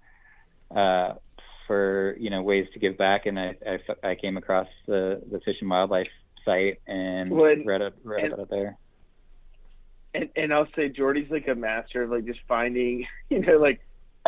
[0.76, 1.14] uh,
[1.66, 5.40] for you know ways to give back, and I I, I came across the the
[5.40, 6.08] Fish and Wildlife
[6.44, 8.78] site and well, read it read and, it there.
[10.14, 13.80] And and I'll say Jordy's like a master of like just finding you know like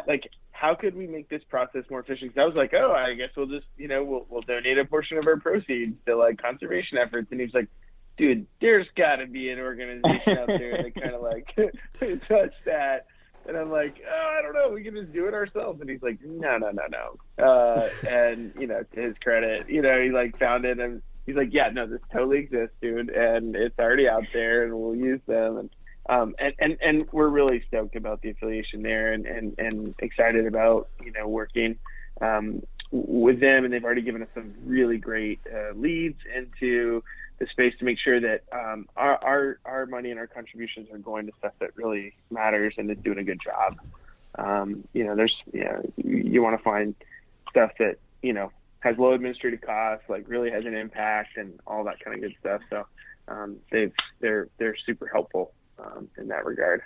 [0.08, 0.30] like
[0.62, 2.34] how could we make this process more efficient?
[2.34, 4.86] Because I was like, oh, I guess we'll just you know we'll we'll donate a
[4.86, 7.68] portion of our proceeds to like conservation efforts, and he's like.
[8.18, 11.48] Dude, there's got to be an organization out there that kind of like
[12.28, 13.08] touch that
[13.48, 15.82] And I'm like, oh, I don't know, we can just do it ourselves.
[15.82, 17.44] And he's like, no, no, no, no.
[17.44, 21.36] Uh, and you know, to his credit, you know, he like found it and he's
[21.36, 25.22] like, yeah, no, this totally exists, dude, and it's already out there, and we'll use
[25.28, 25.58] them.
[25.58, 25.70] And
[26.12, 30.46] um, and, and and we're really stoked about the affiliation there, and and and excited
[30.46, 31.78] about you know working
[32.20, 37.02] um, with them, and they've already given us some really great uh, leads into
[37.40, 40.98] the space to make sure that um, our, our our money and our contributions are
[40.98, 43.78] going to stuff that really matters and is doing a good job.
[44.38, 46.94] Um, you know, there's know you want to find
[47.50, 48.52] stuff that you know
[48.82, 52.36] has low administrative costs, like really has an impact, and all that kind of good
[52.42, 52.60] stuff.
[52.70, 52.86] So
[53.30, 55.54] um, they've they're they're super helpful
[55.84, 56.82] um, in that regard.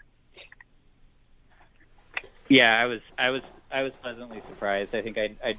[2.50, 3.42] Yeah, I was I was
[3.72, 4.94] I was pleasantly surprised.
[4.94, 5.56] I think I I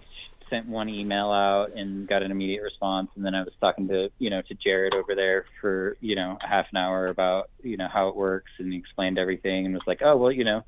[0.49, 4.11] sent one email out and got an immediate response, and then I was talking to
[4.18, 7.76] you know to Jared over there for you know a half an hour about you
[7.76, 10.64] know how it works, and he explained everything, and was like, oh well, you know,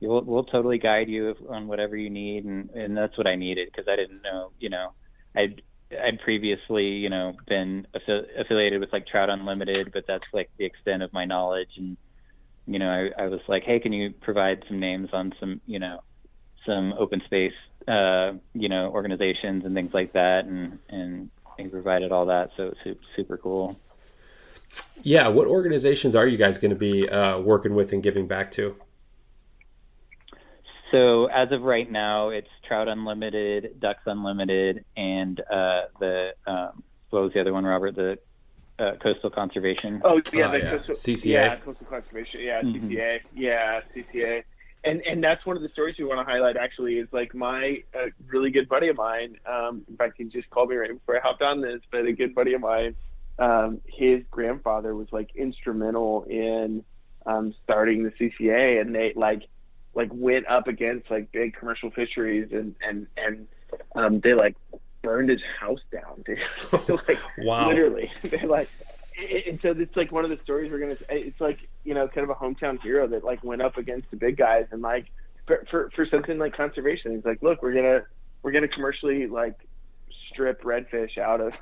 [0.00, 3.68] we'll we'll totally guide you on whatever you need, and and that's what I needed
[3.70, 4.92] because I didn't know you know
[5.36, 5.62] I'd
[6.02, 10.64] I'd previously you know been affi- affiliated with like Trout Unlimited, but that's like the
[10.64, 11.96] extent of my knowledge, and
[12.66, 15.78] you know I, I was like, hey, can you provide some names on some you
[15.78, 16.02] know
[16.66, 17.54] some open space
[17.88, 22.72] uh, you know, organizations and things like that, and and he provided all that, so
[22.84, 23.78] it's super cool.
[25.02, 28.50] Yeah, what organizations are you guys going to be uh, working with and giving back
[28.52, 28.76] to?
[30.90, 37.22] So as of right now, it's Trout Unlimited, Ducks Unlimited, and uh, the um, what
[37.22, 37.96] was the other one, Robert?
[37.96, 38.18] The
[38.80, 40.00] uh, Coastal Conservation.
[40.04, 40.70] Oh yeah, oh, yeah.
[40.70, 41.26] Coastal, CCA.
[41.26, 42.40] Yeah, Coastal Conservation.
[42.40, 42.88] Yeah, mm-hmm.
[42.88, 43.20] CCA.
[43.34, 44.42] Yeah, CCA
[44.84, 46.56] and and that's one of the stories we want to highlight.
[46.56, 49.36] Actually, is like my uh, really good buddy of mine.
[49.46, 51.80] Um, in fact, he just called me right before I hopped on this.
[51.90, 52.96] But a good buddy of mine,
[53.38, 56.84] um, his grandfather was like instrumental in
[57.26, 59.42] um, starting the CCA, and they like
[59.94, 63.48] like went up against like big commercial fisheries, and and and
[63.94, 64.56] um, they like
[65.02, 66.24] burned his house down.
[66.24, 66.38] dude.
[67.08, 68.10] like wow, literally,
[68.44, 68.68] like
[69.18, 70.96] and so it's like one of the stories we're gonna.
[71.08, 74.16] It's like you know, kind of a hometown hero that like went up against the
[74.16, 75.06] big guys and like
[75.46, 77.14] for for, for something like conservation.
[77.14, 78.02] He's like, look, we're gonna
[78.42, 79.58] we're gonna commercially like
[80.30, 81.52] strip redfish out of,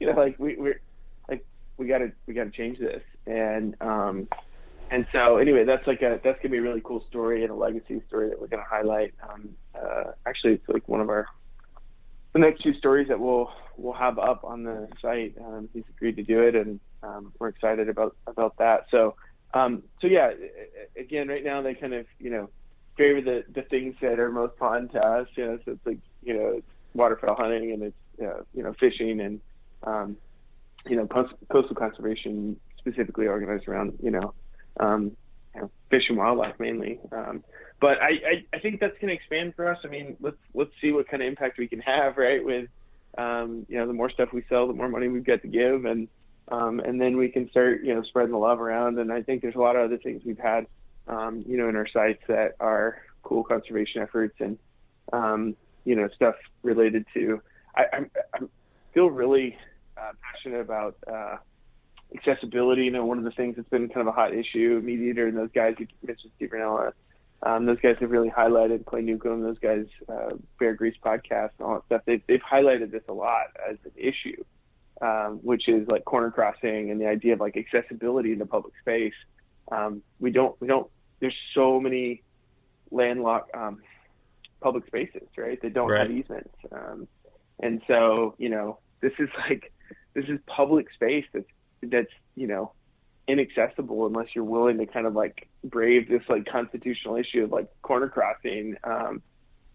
[0.00, 0.80] you know, like we we're
[1.28, 1.44] like
[1.76, 4.28] we gotta we gotta change this and um
[4.90, 7.54] and so anyway, that's like a that's gonna be a really cool story and a
[7.54, 9.14] legacy story that we're gonna highlight.
[9.28, 11.26] Um, uh, actually, it's like one of our
[12.34, 15.34] the next two stories that we'll we'll have up on the site.
[15.40, 18.86] Um, he's agreed to do it, and um, we're excited about about that.
[18.90, 19.14] So
[19.54, 20.32] um, so yeah,
[20.98, 22.50] again, right now they kind of you know
[22.96, 25.28] favor the the things that are most fun to us.
[25.36, 28.74] You know, so it's like you know it's waterfowl hunting and it's uh, you know
[28.78, 29.40] fishing and
[29.84, 30.16] um,
[30.88, 34.34] you know coastal conservation specifically organized around you know,
[34.80, 35.16] um,
[35.54, 36.98] you know fish and wildlife mainly.
[37.12, 37.44] Um,
[37.80, 39.78] but I, I, I think that's going to expand for us.
[39.84, 42.44] I mean, let's let's see what kind of impact we can have, right?
[42.44, 42.68] With
[43.18, 45.84] um, you know, the more stuff we sell, the more money we've got to give,
[45.84, 46.08] and
[46.48, 48.98] um, and then we can start, you know, spreading the love around.
[48.98, 50.66] And I think there's a lot of other things we've had,
[51.08, 54.58] um, you know, in our sights that are cool conservation efforts and,
[55.12, 57.40] um, you know, stuff related to.
[57.74, 57.98] I, I,
[58.34, 58.38] I
[58.92, 59.56] feel really
[59.96, 61.36] uh, passionate about uh,
[62.14, 62.84] accessibility.
[62.84, 65.36] You know, one of the things that's been kind of a hot issue, MeatEater and
[65.36, 66.92] those guys, you mentioned Steve Rinella,
[67.42, 71.66] um, those guys have really highlighted Clay Newcomb, those guys, uh, Bear Grease podcast, and
[71.66, 72.02] all that stuff.
[72.06, 74.42] They've, they've highlighted this a lot as an issue
[75.00, 78.74] um, which is like corner crossing and the idea of like accessibility in the public
[78.80, 79.14] space.
[79.70, 80.88] Um, we don't we don't
[81.20, 82.22] there's so many
[82.90, 83.82] landlocked um,
[84.60, 85.60] public spaces, right?
[85.62, 86.02] That don't right.
[86.02, 87.08] have easements, um,
[87.60, 89.72] and so you know this is like
[90.14, 91.46] this is public space that's
[91.82, 92.72] that's you know
[93.26, 97.68] inaccessible unless you're willing to kind of like brave this like constitutional issue of like
[97.82, 99.22] corner crossing um,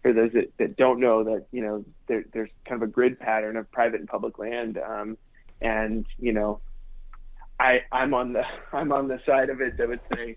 [0.02, 3.18] for those that, that don't know that you know there, there's kind of a grid
[3.18, 5.18] pattern of private and public land um,
[5.60, 6.60] and you know
[7.58, 8.42] I I'm on the
[8.72, 10.36] I'm on the side of it that would say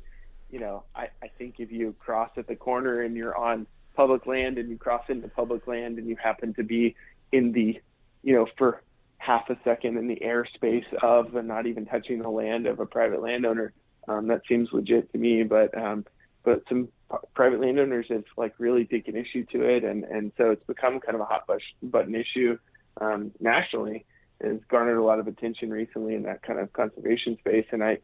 [0.50, 4.26] you know I, I think if you cross at the corner and you're on public
[4.26, 6.96] land and you cross into public land and you happen to be
[7.32, 7.80] in the
[8.24, 8.82] you know for
[9.24, 12.86] half a second in the airspace of and not even touching the land of a
[12.86, 13.74] private landowner
[14.08, 16.06] um, that seems legit to me but um,
[16.44, 16.90] but some
[17.34, 21.16] private landowners have like really taken issue to it, and and so it's become kind
[21.16, 21.50] of a hot
[21.82, 22.58] button issue
[23.00, 24.06] um, nationally.
[24.40, 27.98] It's garnered a lot of attention recently in that kind of conservation space, and I.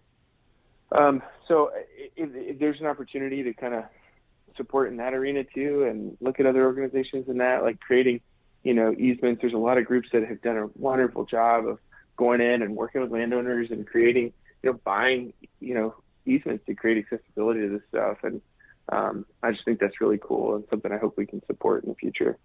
[0.91, 1.69] Um, so
[2.17, 3.83] there's an opportunity to kind of
[4.57, 8.21] support in that arena too, and look at other organizations in that, like creating,
[8.63, 9.41] you know, easements.
[9.41, 11.79] There's a lot of groups that have done a wonderful job of
[12.17, 15.95] going in and working with landowners and creating, you know, buying, you know,
[16.25, 18.17] easements to create accessibility to this stuff.
[18.23, 18.41] And
[18.91, 21.89] um, I just think that's really cool and something I hope we can support in
[21.89, 22.37] the future.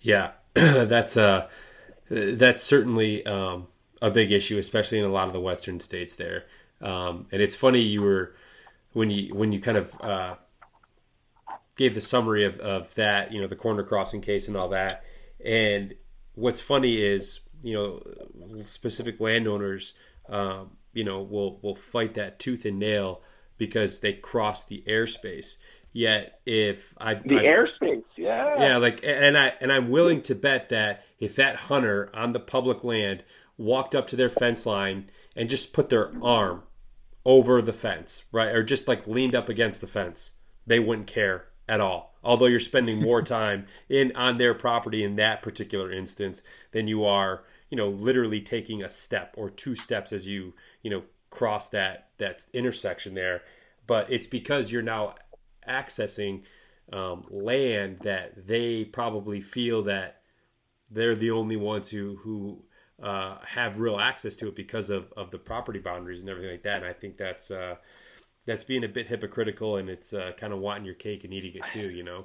[0.00, 1.48] Yeah, that's uh,
[2.08, 3.68] that's certainly um,
[4.02, 6.44] a big issue, especially in a lot of the western states there.
[6.80, 8.34] Um, and it's funny you were
[8.92, 10.34] when you when you kind of uh,
[11.80, 15.02] gave the summary of, of that, you know, the corner crossing case and all that.
[15.42, 15.94] And
[16.34, 18.02] what's funny is, you know,
[18.66, 19.94] specific landowners,
[20.28, 23.22] um, you know, will will fight that tooth and nail
[23.56, 25.56] because they cross the airspace.
[25.90, 30.34] Yet, if I the I, airspace, yeah, yeah, like, and I and I'm willing to
[30.34, 33.24] bet that if that hunter on the public land
[33.56, 36.64] walked up to their fence line and just put their arm
[37.24, 40.32] over the fence, right, or just like leaned up against the fence,
[40.66, 42.12] they wouldn't care at all.
[42.24, 46.42] Although you're spending more time in on their property in that particular instance
[46.72, 50.52] than you are, you know, literally taking a step or two steps as you,
[50.82, 53.42] you know, cross that that intersection there.
[53.86, 55.14] But it's because you're now
[55.66, 56.42] accessing
[56.92, 60.22] um, land that they probably feel that
[60.90, 62.64] they're the only ones who who
[63.00, 66.64] uh, have real access to it because of, of the property boundaries and everything like
[66.64, 66.78] that.
[66.78, 67.76] And I think that's uh,
[68.46, 71.52] that's being a bit hypocritical and it's uh, kind of wanting your cake and eating
[71.54, 71.90] it too.
[71.90, 72.24] You know.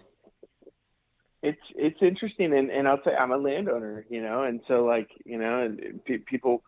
[1.44, 5.10] It's it's interesting, and, and I'll say I'm a landowner, you know, and so like
[5.26, 6.64] you know, and people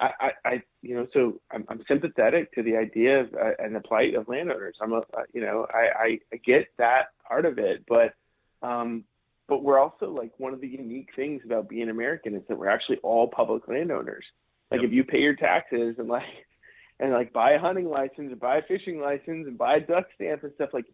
[0.00, 3.74] I, I, I, you know, so I'm, I'm sympathetic to the idea of, uh, and
[3.74, 4.76] the plight of landowners.
[4.80, 8.14] I'm a, uh, you know, I, I get that part of it, but,
[8.66, 9.04] um,
[9.48, 12.68] but we're also like one of the unique things about being American is that we're
[12.68, 14.24] actually all public landowners.
[14.70, 14.88] Like yep.
[14.88, 16.22] if you pay your taxes and like,
[17.02, 20.06] and like buy a hunting license and buy a fishing license and buy a duck
[20.14, 20.86] stamp and stuff like,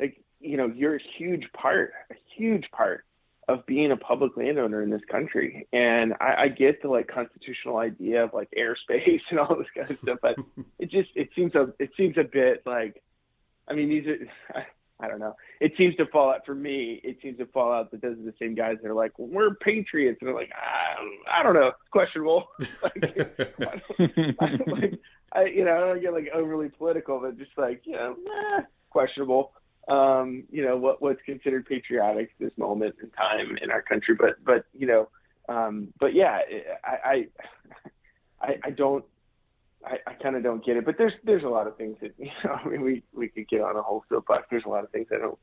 [0.00, 3.04] like, you know, you're a huge part, a huge part
[3.48, 5.68] of being a public landowner in this country.
[5.72, 9.88] And I, I get the like constitutional idea of like airspace and all this kind
[9.88, 10.36] of stuff, but
[10.80, 13.00] it just it seems a it seems a bit like
[13.68, 14.66] I mean these are
[15.02, 15.36] I, don't know.
[15.60, 17.00] It seems to fall out for me.
[17.02, 19.28] It seems to fall out that those are the same guys that are like, well,
[19.28, 22.48] "We're patriots," and they're like, "I, I don't know, it's questionable."
[22.82, 25.00] like, I, I, like,
[25.32, 28.16] I, you know, I don't get like overly political, but just like, you know,
[28.54, 29.52] eh, questionable
[29.88, 34.14] um, you know, what what's considered patriotic at this moment in time in our country.
[34.14, 35.08] But but you know,
[35.48, 36.40] um, but yeah,
[36.84, 37.26] I
[38.40, 39.04] I I, don't.
[39.84, 42.12] I, I kind of don't get it, but there's there's a lot of things that
[42.18, 42.52] you know.
[42.52, 44.46] I mean, we we could get on a whole soapbox.
[44.50, 45.38] There's a lot of things I don't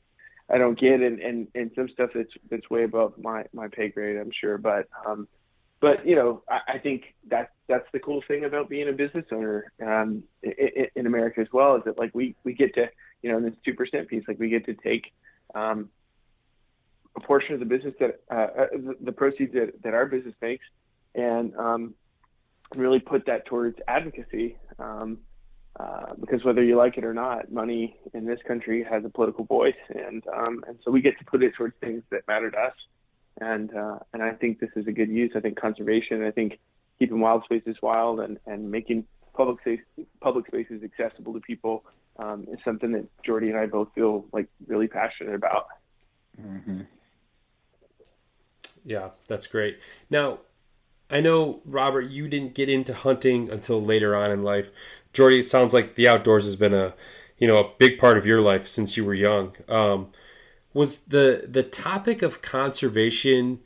[0.50, 3.90] I don't get, and and and some stuff that's that's way above my my pay
[3.90, 4.58] grade, I'm sure.
[4.58, 5.28] But um,
[5.80, 9.26] but you know, I, I think that that's the cool thing about being a business
[9.32, 12.90] owner um, in, in America as well is that like we we get to
[13.22, 15.14] you know in this two percent piece like we get to take
[15.54, 15.90] um,
[17.16, 18.66] a portion of the business that uh, uh,
[19.02, 20.66] the, proceeds that, that our business makes
[21.16, 21.94] and um,
[22.76, 25.20] really put that towards advocacy um,
[25.80, 29.46] uh, because whether you like it or not, money in this country has a political
[29.46, 32.58] voice, and um, and so we get to put it towards things that matter to
[32.58, 32.74] us
[33.40, 35.32] and uh, and I think this is a good use.
[35.36, 36.24] I think conservation.
[36.24, 36.60] I think
[36.98, 39.80] keeping wild spaces wild and, and making public space,
[40.22, 41.86] public spaces accessible to people
[42.18, 45.68] um, is something that Jordy and I both feel like really passionate about.
[46.42, 46.82] Mm-hmm.
[48.84, 49.80] Yeah, that's great.
[50.10, 50.40] Now,
[51.10, 54.72] I know Robert, you didn't get into hunting until later on in life.
[55.12, 56.94] Jordy, it sounds like the outdoors has been a
[57.38, 59.56] you know a big part of your life since you were young.
[59.68, 60.10] Um,
[60.74, 63.60] was the the topic of conservation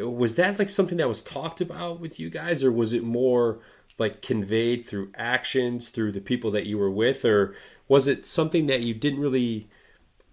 [0.00, 3.60] was that like something that was talked about with you guys or was it more
[3.98, 7.54] like conveyed through actions through the people that you were with or
[7.86, 9.68] was it something that you didn't really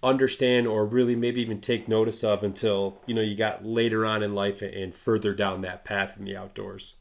[0.03, 4.23] understand or really maybe even take notice of until you know you got later on
[4.23, 6.95] in life and further down that path in the outdoors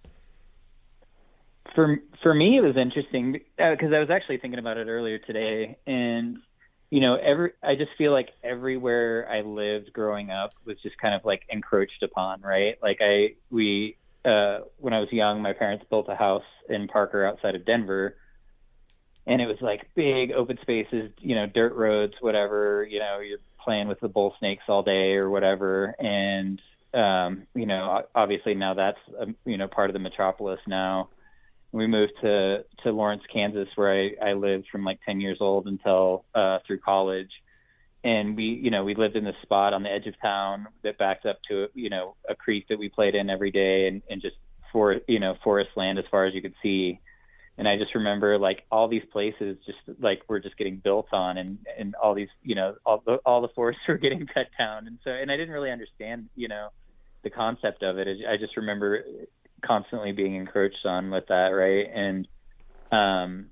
[1.74, 5.18] for for me it was interesting because uh, I was actually thinking about it earlier
[5.18, 6.38] today and
[6.90, 11.14] you know, every I just feel like everywhere I lived growing up was just kind
[11.14, 12.76] of like encroached upon, right?
[12.82, 17.24] Like I we uh when I was young, my parents built a house in Parker
[17.24, 18.16] outside of Denver
[19.30, 23.38] and it was like big open spaces, you know, dirt roads, whatever, you know, you're
[23.62, 26.60] playing with the bull snakes all day or whatever and
[26.92, 31.08] um you know, obviously now that's um, you know part of the metropolis now
[31.72, 35.66] we moved to to Lawrence, Kansas, where I, I lived from like 10 years old
[35.66, 37.30] until uh, through college.
[38.02, 40.96] And we, you know, we lived in this spot on the edge of town that
[40.96, 44.22] backed up to, you know, a creek that we played in every day, and, and
[44.22, 44.36] just
[44.72, 46.98] for, you know, forest land as far as you could see.
[47.60, 51.36] And I just remember like all these places just like were just getting built on,
[51.36, 54.86] and and all these, you know, all the all the forests were getting cut down,
[54.86, 56.70] and so and I didn't really understand, you know,
[57.22, 58.08] the concept of it.
[58.26, 59.04] I just remember
[59.62, 61.86] constantly being encroached on with that, right?
[61.94, 62.26] And
[62.92, 63.50] um,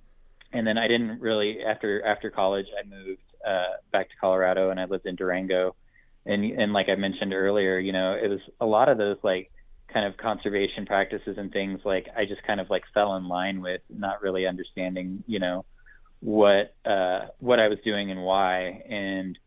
[0.55, 4.81] and then I didn't really after after college I moved uh, back to Colorado and
[4.81, 5.77] I lived in Durango,
[6.25, 9.51] and and like I mentioned earlier, you know, it was a lot of those like
[9.93, 13.61] kind of conservation practices and things like I just kind of like fell in line
[13.61, 15.65] with, not really understanding, you know,
[16.21, 19.39] what uh, what I was doing and why, and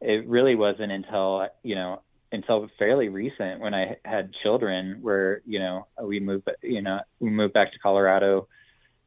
[0.00, 5.58] it really wasn't until you know until fairly recent when I had children where you
[5.58, 8.48] know we moved you know we moved back to Colorado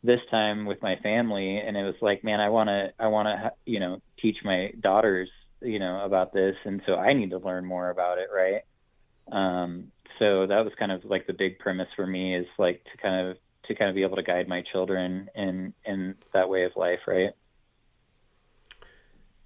[0.03, 1.57] this time with my family.
[1.57, 4.71] And it was like man I want to I want to you know teach my
[4.79, 5.29] daughters
[5.61, 6.55] you know about this.
[6.65, 8.27] And so I need to learn more about it.
[8.33, 8.61] Right.
[9.31, 12.97] Um so that was kind of like the big premise for me is like to
[13.01, 13.37] kind of
[13.67, 16.99] to kind of be able to guide my children in in that way of life
[17.07, 17.31] right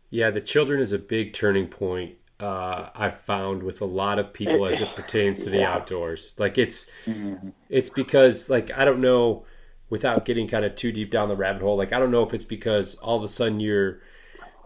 [0.10, 4.32] yeah the children is a big turning point uh, I've found with a lot of
[4.32, 5.74] people as it pertains to the yeah.
[5.74, 6.36] outdoors.
[6.38, 7.50] Like it's mm-hmm.
[7.70, 9.46] it's because like I don't know
[9.90, 11.78] without getting kind of too deep down the rabbit hole.
[11.78, 14.02] Like I don't know if it's because all of a sudden you're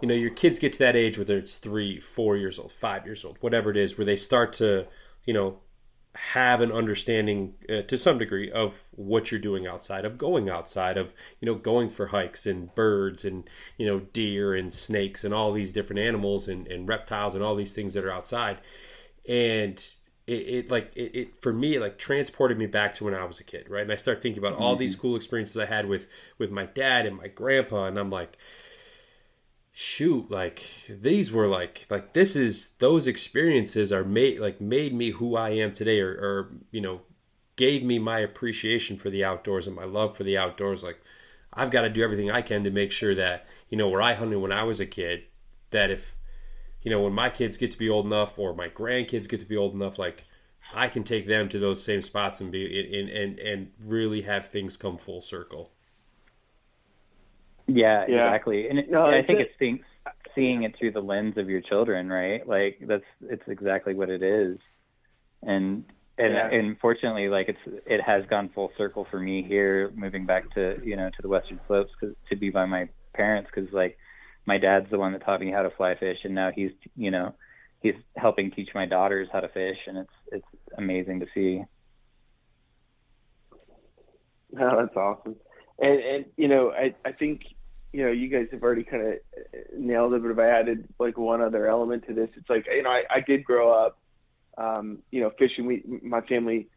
[0.02, 3.06] you know your kids get to that age whether it's three, four years old, five
[3.06, 4.86] years old, whatever it is, where they start to
[5.26, 5.60] you know
[6.14, 10.98] have an understanding uh, to some degree of what you're doing outside of going outside
[10.98, 15.34] of you know going for hikes and birds and you know deer and snakes and
[15.34, 18.58] all these different animals and, and reptiles and all these things that are outside
[19.28, 19.96] and
[20.28, 23.24] it, it like it, it, for me it like transported me back to when I
[23.24, 25.02] was a kid right and I start thinking about all these mm-hmm.
[25.02, 26.08] cool experiences I had with
[26.38, 28.38] with my dad and my grandpa and I'm like
[29.74, 35.12] shoot like these were like like this is those experiences are made like made me
[35.12, 37.02] who i am today or, or you know
[37.56, 40.84] gave me my appreciation for the outdoors and my love for the outdoors.
[40.84, 41.00] Like
[41.54, 44.14] i've got to do everything i can to make sure that you know where i
[44.14, 45.24] hunted when i was a kid
[45.72, 46.16] that if
[46.82, 49.46] you know when my kids get to be old enough or my grandkids get to
[49.46, 50.24] be old enough like
[50.74, 54.48] i can take them to those same spots and be and and, and really have
[54.48, 55.72] things come full circle
[57.68, 58.28] yeah, yeah.
[58.28, 58.68] exactly.
[58.70, 59.80] And it, no, I think it's seeing,
[60.36, 62.48] seeing it through the lens of your children, right?
[62.48, 64.58] Like that's it's exactly what it is.
[65.44, 65.86] And
[66.18, 66.50] and, yeah.
[66.52, 70.80] and fortunately, like it's it has gone full circle for me here, moving back to
[70.84, 73.98] you know to the Western Slopes cause, to be by my parents because like
[74.46, 77.12] my dad's the one that taught me how to fly fish, and now he's you
[77.12, 77.34] know
[77.82, 80.48] he's helping teach my daughters how to fish, and it's it's
[80.78, 81.64] amazing to see.
[84.52, 85.36] No, that's awesome.
[85.82, 87.42] And and you know, I I think
[87.92, 89.14] you know you guys have already kind of
[89.78, 92.84] nailed it, but if I added like one other element to this, it's like you
[92.84, 94.00] know I, I did grow up,
[94.58, 95.66] um, you know, fishing.
[95.66, 96.70] We my family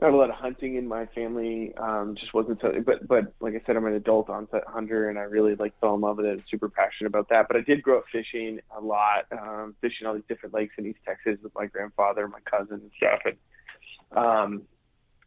[0.00, 1.74] not a lot of hunting in my family.
[1.76, 2.72] Um, just wasn't so.
[2.84, 5.94] But but like I said, I'm an adult onset hunter, and I really like fell
[5.96, 6.38] in love with it.
[6.38, 7.48] I'm super passionate about that.
[7.48, 10.86] But I did grow up fishing a lot, um, fishing all these different lakes in
[10.86, 13.20] East Texas with my grandfather, my cousin, and stuff.
[13.24, 14.62] And um,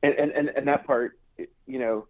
[0.03, 2.07] and and and, and that part, you know,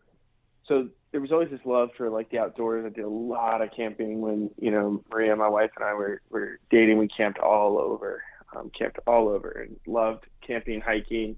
[0.72, 2.86] so there was always this love for like the outdoors.
[2.86, 6.22] I did a lot of camping when you know Maria, my wife, and I were
[6.30, 6.98] were dating.
[6.98, 8.24] We camped all over,
[8.56, 11.36] um, camped all over, and loved camping, hiking,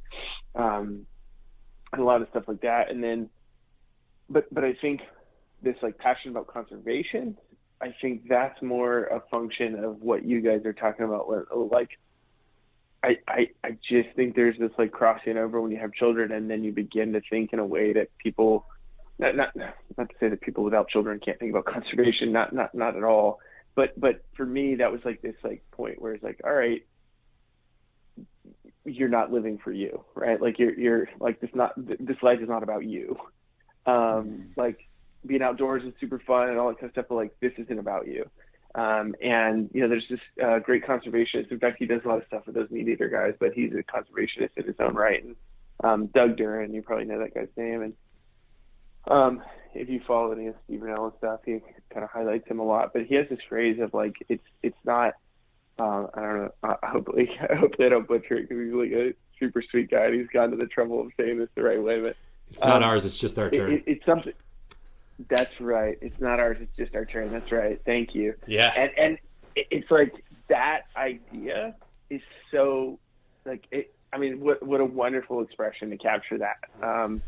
[0.54, 1.08] um,
[1.92, 2.92] and a lot of stuff like that.
[2.92, 3.30] And then,
[4.30, 5.02] but but I think
[5.64, 7.36] this like passion about conservation.
[7.82, 11.28] I think that's more a function of what you guys are talking about.
[11.72, 11.90] Like,
[13.04, 16.48] I, I I just think there's this like crossing over when you have children, and
[16.52, 18.68] then you begin to think in a way that people
[19.32, 22.74] not, not not to say that people without children can't think about conservation, not not
[22.76, 23.40] not at all.
[23.76, 26.86] But but for me, that was like this like point where it's like, all right,
[28.86, 30.42] you're not living for you, right?
[30.42, 33.18] Like you're you're like this not this life is not about you.
[33.86, 34.42] Um, mm-hmm.
[34.56, 34.80] like
[35.26, 37.80] being outdoors is super fun and all that kind of stuff, but like this isn't
[37.80, 38.30] about you.
[38.76, 41.52] Um, and you know, there's this uh, great conservationist.
[41.52, 43.84] In fact, he does a lot of stuff with those MeatEater guys, but he's a
[43.84, 45.24] conservationist in his own right.
[45.24, 45.36] And
[45.84, 47.94] um, Doug Duren, you probably know that guy's name, and
[49.08, 49.42] um,
[49.74, 51.60] if you follow any of Steve Rinella stuff, he
[51.92, 52.94] kind of highlights him a lot.
[52.94, 55.14] But he has this phrase of like, it's it's not.
[55.80, 56.52] Um, I don't know.
[56.64, 59.90] Uh, hopefully, hopefully I hope they don't butcher it because he's like a super sweet
[59.90, 60.06] guy.
[60.06, 62.16] and He's gone to the trouble of saying this the right way, but
[62.52, 63.06] it's not um, ours.
[63.06, 63.74] It's just our turn.
[63.74, 64.34] It, it's something.
[65.30, 65.98] That's right.
[66.02, 66.58] It's not ours.
[66.60, 67.32] It's just our turn.
[67.32, 67.82] That's right.
[67.86, 68.36] Thank you.
[68.46, 68.72] Yeah.
[68.76, 69.18] And and
[69.56, 70.14] it's like
[70.50, 71.76] that idea
[72.10, 73.00] is so
[73.46, 73.94] like it.
[74.12, 76.58] I mean, what what a wonderful expression to capture that.
[76.82, 77.22] Um,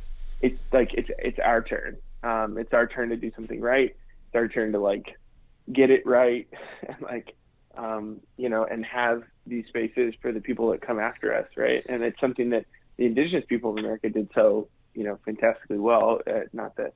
[0.45, 1.97] it's like it's it's our turn.
[2.23, 3.89] Um, it's our turn to do something right.
[3.89, 5.15] It's our turn to like
[5.71, 6.47] get it right
[6.87, 7.35] and like
[7.75, 11.83] um, you know and have these spaces for the people that come after us, right?
[11.89, 12.65] And it's something that
[12.97, 16.19] the indigenous people of America did so you know fantastically well.
[16.27, 16.93] Uh, not that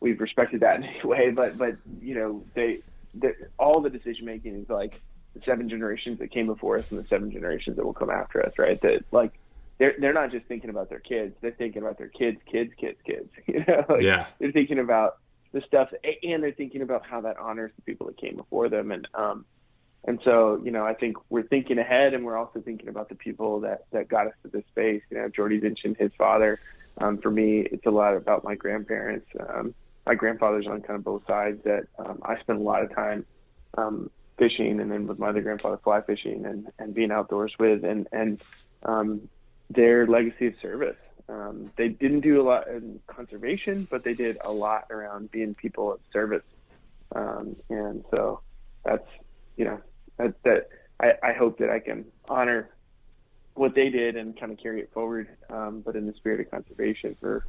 [0.00, 2.78] we've respected that in any way, but but you know they,
[3.14, 5.00] they all the decision making is like
[5.34, 8.44] the seven generations that came before us and the seven generations that will come after
[8.46, 8.80] us, right?
[8.82, 9.32] That like
[9.78, 12.98] they're they're not just thinking about their kids; they're thinking about their kids, kids, kids,
[13.04, 13.28] kids.
[13.46, 14.26] You know, like, yeah.
[14.38, 15.18] They're thinking about
[15.52, 15.90] the stuff,
[16.22, 18.90] and they're thinking about how that honors the people that came before them.
[18.90, 19.44] And um,
[20.04, 23.14] and so, you know, I think we're thinking ahead, and we're also thinking about the
[23.16, 25.02] people that that got us to this space.
[25.10, 26.60] You know, Jordy mentioned his father.
[26.98, 29.26] Um, for me, it's a lot about my grandparents.
[29.38, 29.74] Um,
[30.06, 31.62] my grandfather's on kind of both sides.
[31.64, 33.26] That um, I spent a lot of time
[33.76, 37.84] um, fishing, and then with my other grandfather, fly fishing, and and being outdoors with,
[37.84, 38.40] and and
[38.84, 39.28] um,
[39.70, 40.96] their legacy of service
[41.28, 45.54] um, they didn't do a lot in conservation, but they did a lot around being
[45.54, 46.44] people of service.
[47.14, 48.40] Um, and so
[48.84, 49.06] that's,
[49.56, 49.80] you know,
[50.18, 50.68] that, that
[51.00, 52.70] I, I, hope that I can honor
[53.54, 56.50] what they did and kind of carry it forward, um, but in the spirit of
[56.50, 57.44] conservation for,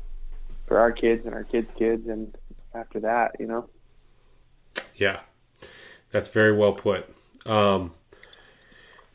[0.65, 2.07] for our kids and our kids' kids.
[2.07, 2.35] And
[2.73, 3.69] after that, you know?
[4.95, 5.19] Yeah,
[6.11, 7.07] that's very well put.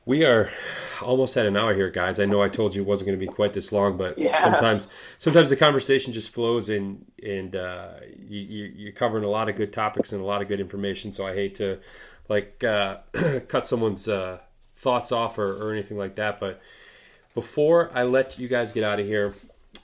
[0.04, 0.50] We are
[1.00, 2.18] almost at an hour here, guys.
[2.18, 4.38] I know I told you it wasn't going to be quite this long, but yeah.
[4.42, 4.88] sometimes
[5.18, 9.72] sometimes the conversation just flows and and uh, you, you're covering a lot of good
[9.72, 11.12] topics and a lot of good information.
[11.12, 11.78] So I hate to
[12.28, 12.98] like uh,
[13.48, 14.40] cut someone's uh,
[14.76, 16.40] thoughts off or, or, anything like that.
[16.40, 16.60] But
[17.34, 19.34] before I let you guys get out of here,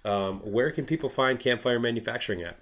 [0.04, 2.58] um, where can people find Campfire Manufacturing at?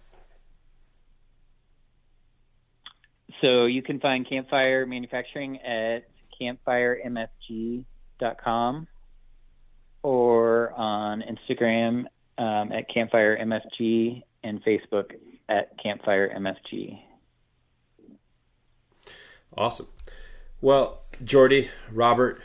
[3.40, 6.08] So you can find Campfire Manufacturing at
[6.40, 8.86] campfiremfg.com
[10.02, 12.06] or on Instagram
[12.38, 15.12] um, at campfiremfg and Facebook
[15.48, 17.00] at campfiremfg.
[19.56, 19.86] Awesome.
[20.60, 22.40] Well, Jordy, Robert,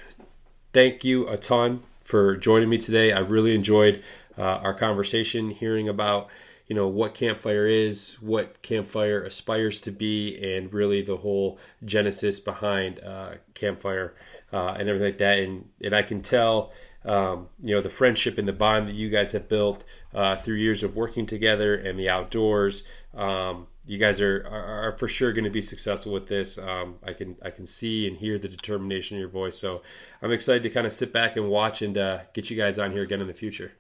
[0.73, 3.11] thank you a ton for joining me today.
[3.11, 4.01] I really enjoyed
[4.37, 6.29] uh, our conversation, hearing about
[6.71, 12.39] you know what campfire is what campfire aspires to be and really the whole genesis
[12.39, 14.15] behind uh, campfire
[14.53, 16.71] uh, and everything like that and and i can tell
[17.03, 20.55] um, you know the friendship and the bond that you guys have built uh, through
[20.55, 22.83] years of working together and the outdoors
[23.17, 26.57] um, you guys are, are, are for sure going to be successful with this.
[26.57, 29.57] Um, I can I can see and hear the determination in your voice.
[29.57, 29.81] So
[30.21, 32.91] I'm excited to kind of sit back and watch and uh, get you guys on
[32.91, 33.73] here again in the future.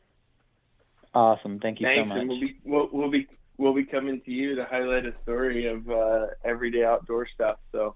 [1.13, 1.59] Awesome.
[1.59, 2.17] Thank you Thanks, so much.
[2.19, 5.67] And we'll be we'll, we'll, be we'll be coming to you to highlight a story
[5.67, 7.57] of uh, everyday outdoor stuff.
[7.71, 7.95] So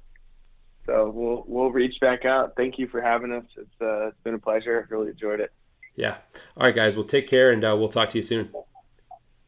[0.86, 2.54] so we'll we'll reach back out.
[2.56, 3.46] Thank you for having us.
[3.58, 4.82] It's uh, it's been a pleasure.
[4.84, 5.52] I've really enjoyed it.
[5.96, 6.18] Yeah.
[6.58, 6.96] All right, guys.
[6.96, 8.50] We'll take care, and uh, we'll talk to you soon.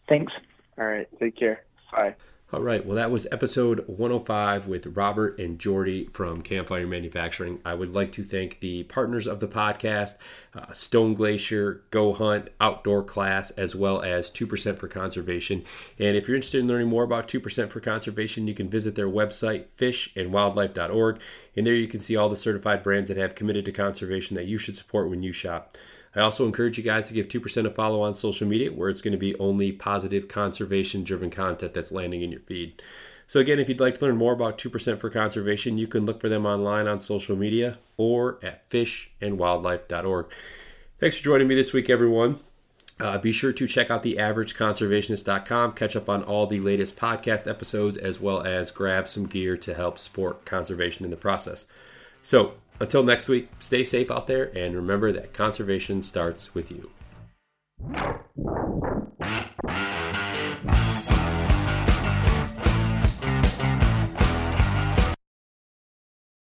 [0.08, 0.32] Thanks.
[0.78, 1.08] All right.
[1.20, 1.66] Take care.
[1.92, 2.16] Bye.
[2.54, 2.86] All right.
[2.86, 7.60] Well, that was episode 105 with Robert and Jordy from Campfire Manufacturing.
[7.66, 10.16] I would like to thank the partners of the podcast
[10.56, 15.66] uh, Stone Glacier, Go Hunt, Outdoor Class, as well as 2% for Conservation.
[16.00, 19.10] And if you're interested in learning more about 2% for Conservation, you can visit their
[19.10, 21.20] website, fishandwildlife.org.
[21.58, 24.46] And there you can see all the certified brands that have committed to conservation that
[24.46, 25.74] you should support when you shop.
[26.18, 29.02] I also encourage you guys to give 2% a follow on social media where it's
[29.02, 32.82] going to be only positive conservation driven content that's landing in your feed.
[33.28, 36.20] So, again, if you'd like to learn more about 2% for conservation, you can look
[36.20, 40.26] for them online on social media or at fishandwildlife.org.
[41.00, 42.40] Thanks for joining me this week, everyone.
[43.00, 47.46] Uh, be sure to check out the averageconservationist.com, catch up on all the latest podcast
[47.46, 51.68] episodes, as well as grab some gear to help support conservation in the process.
[52.24, 56.92] So, until next week, stay safe out there and remember that conservation starts with you.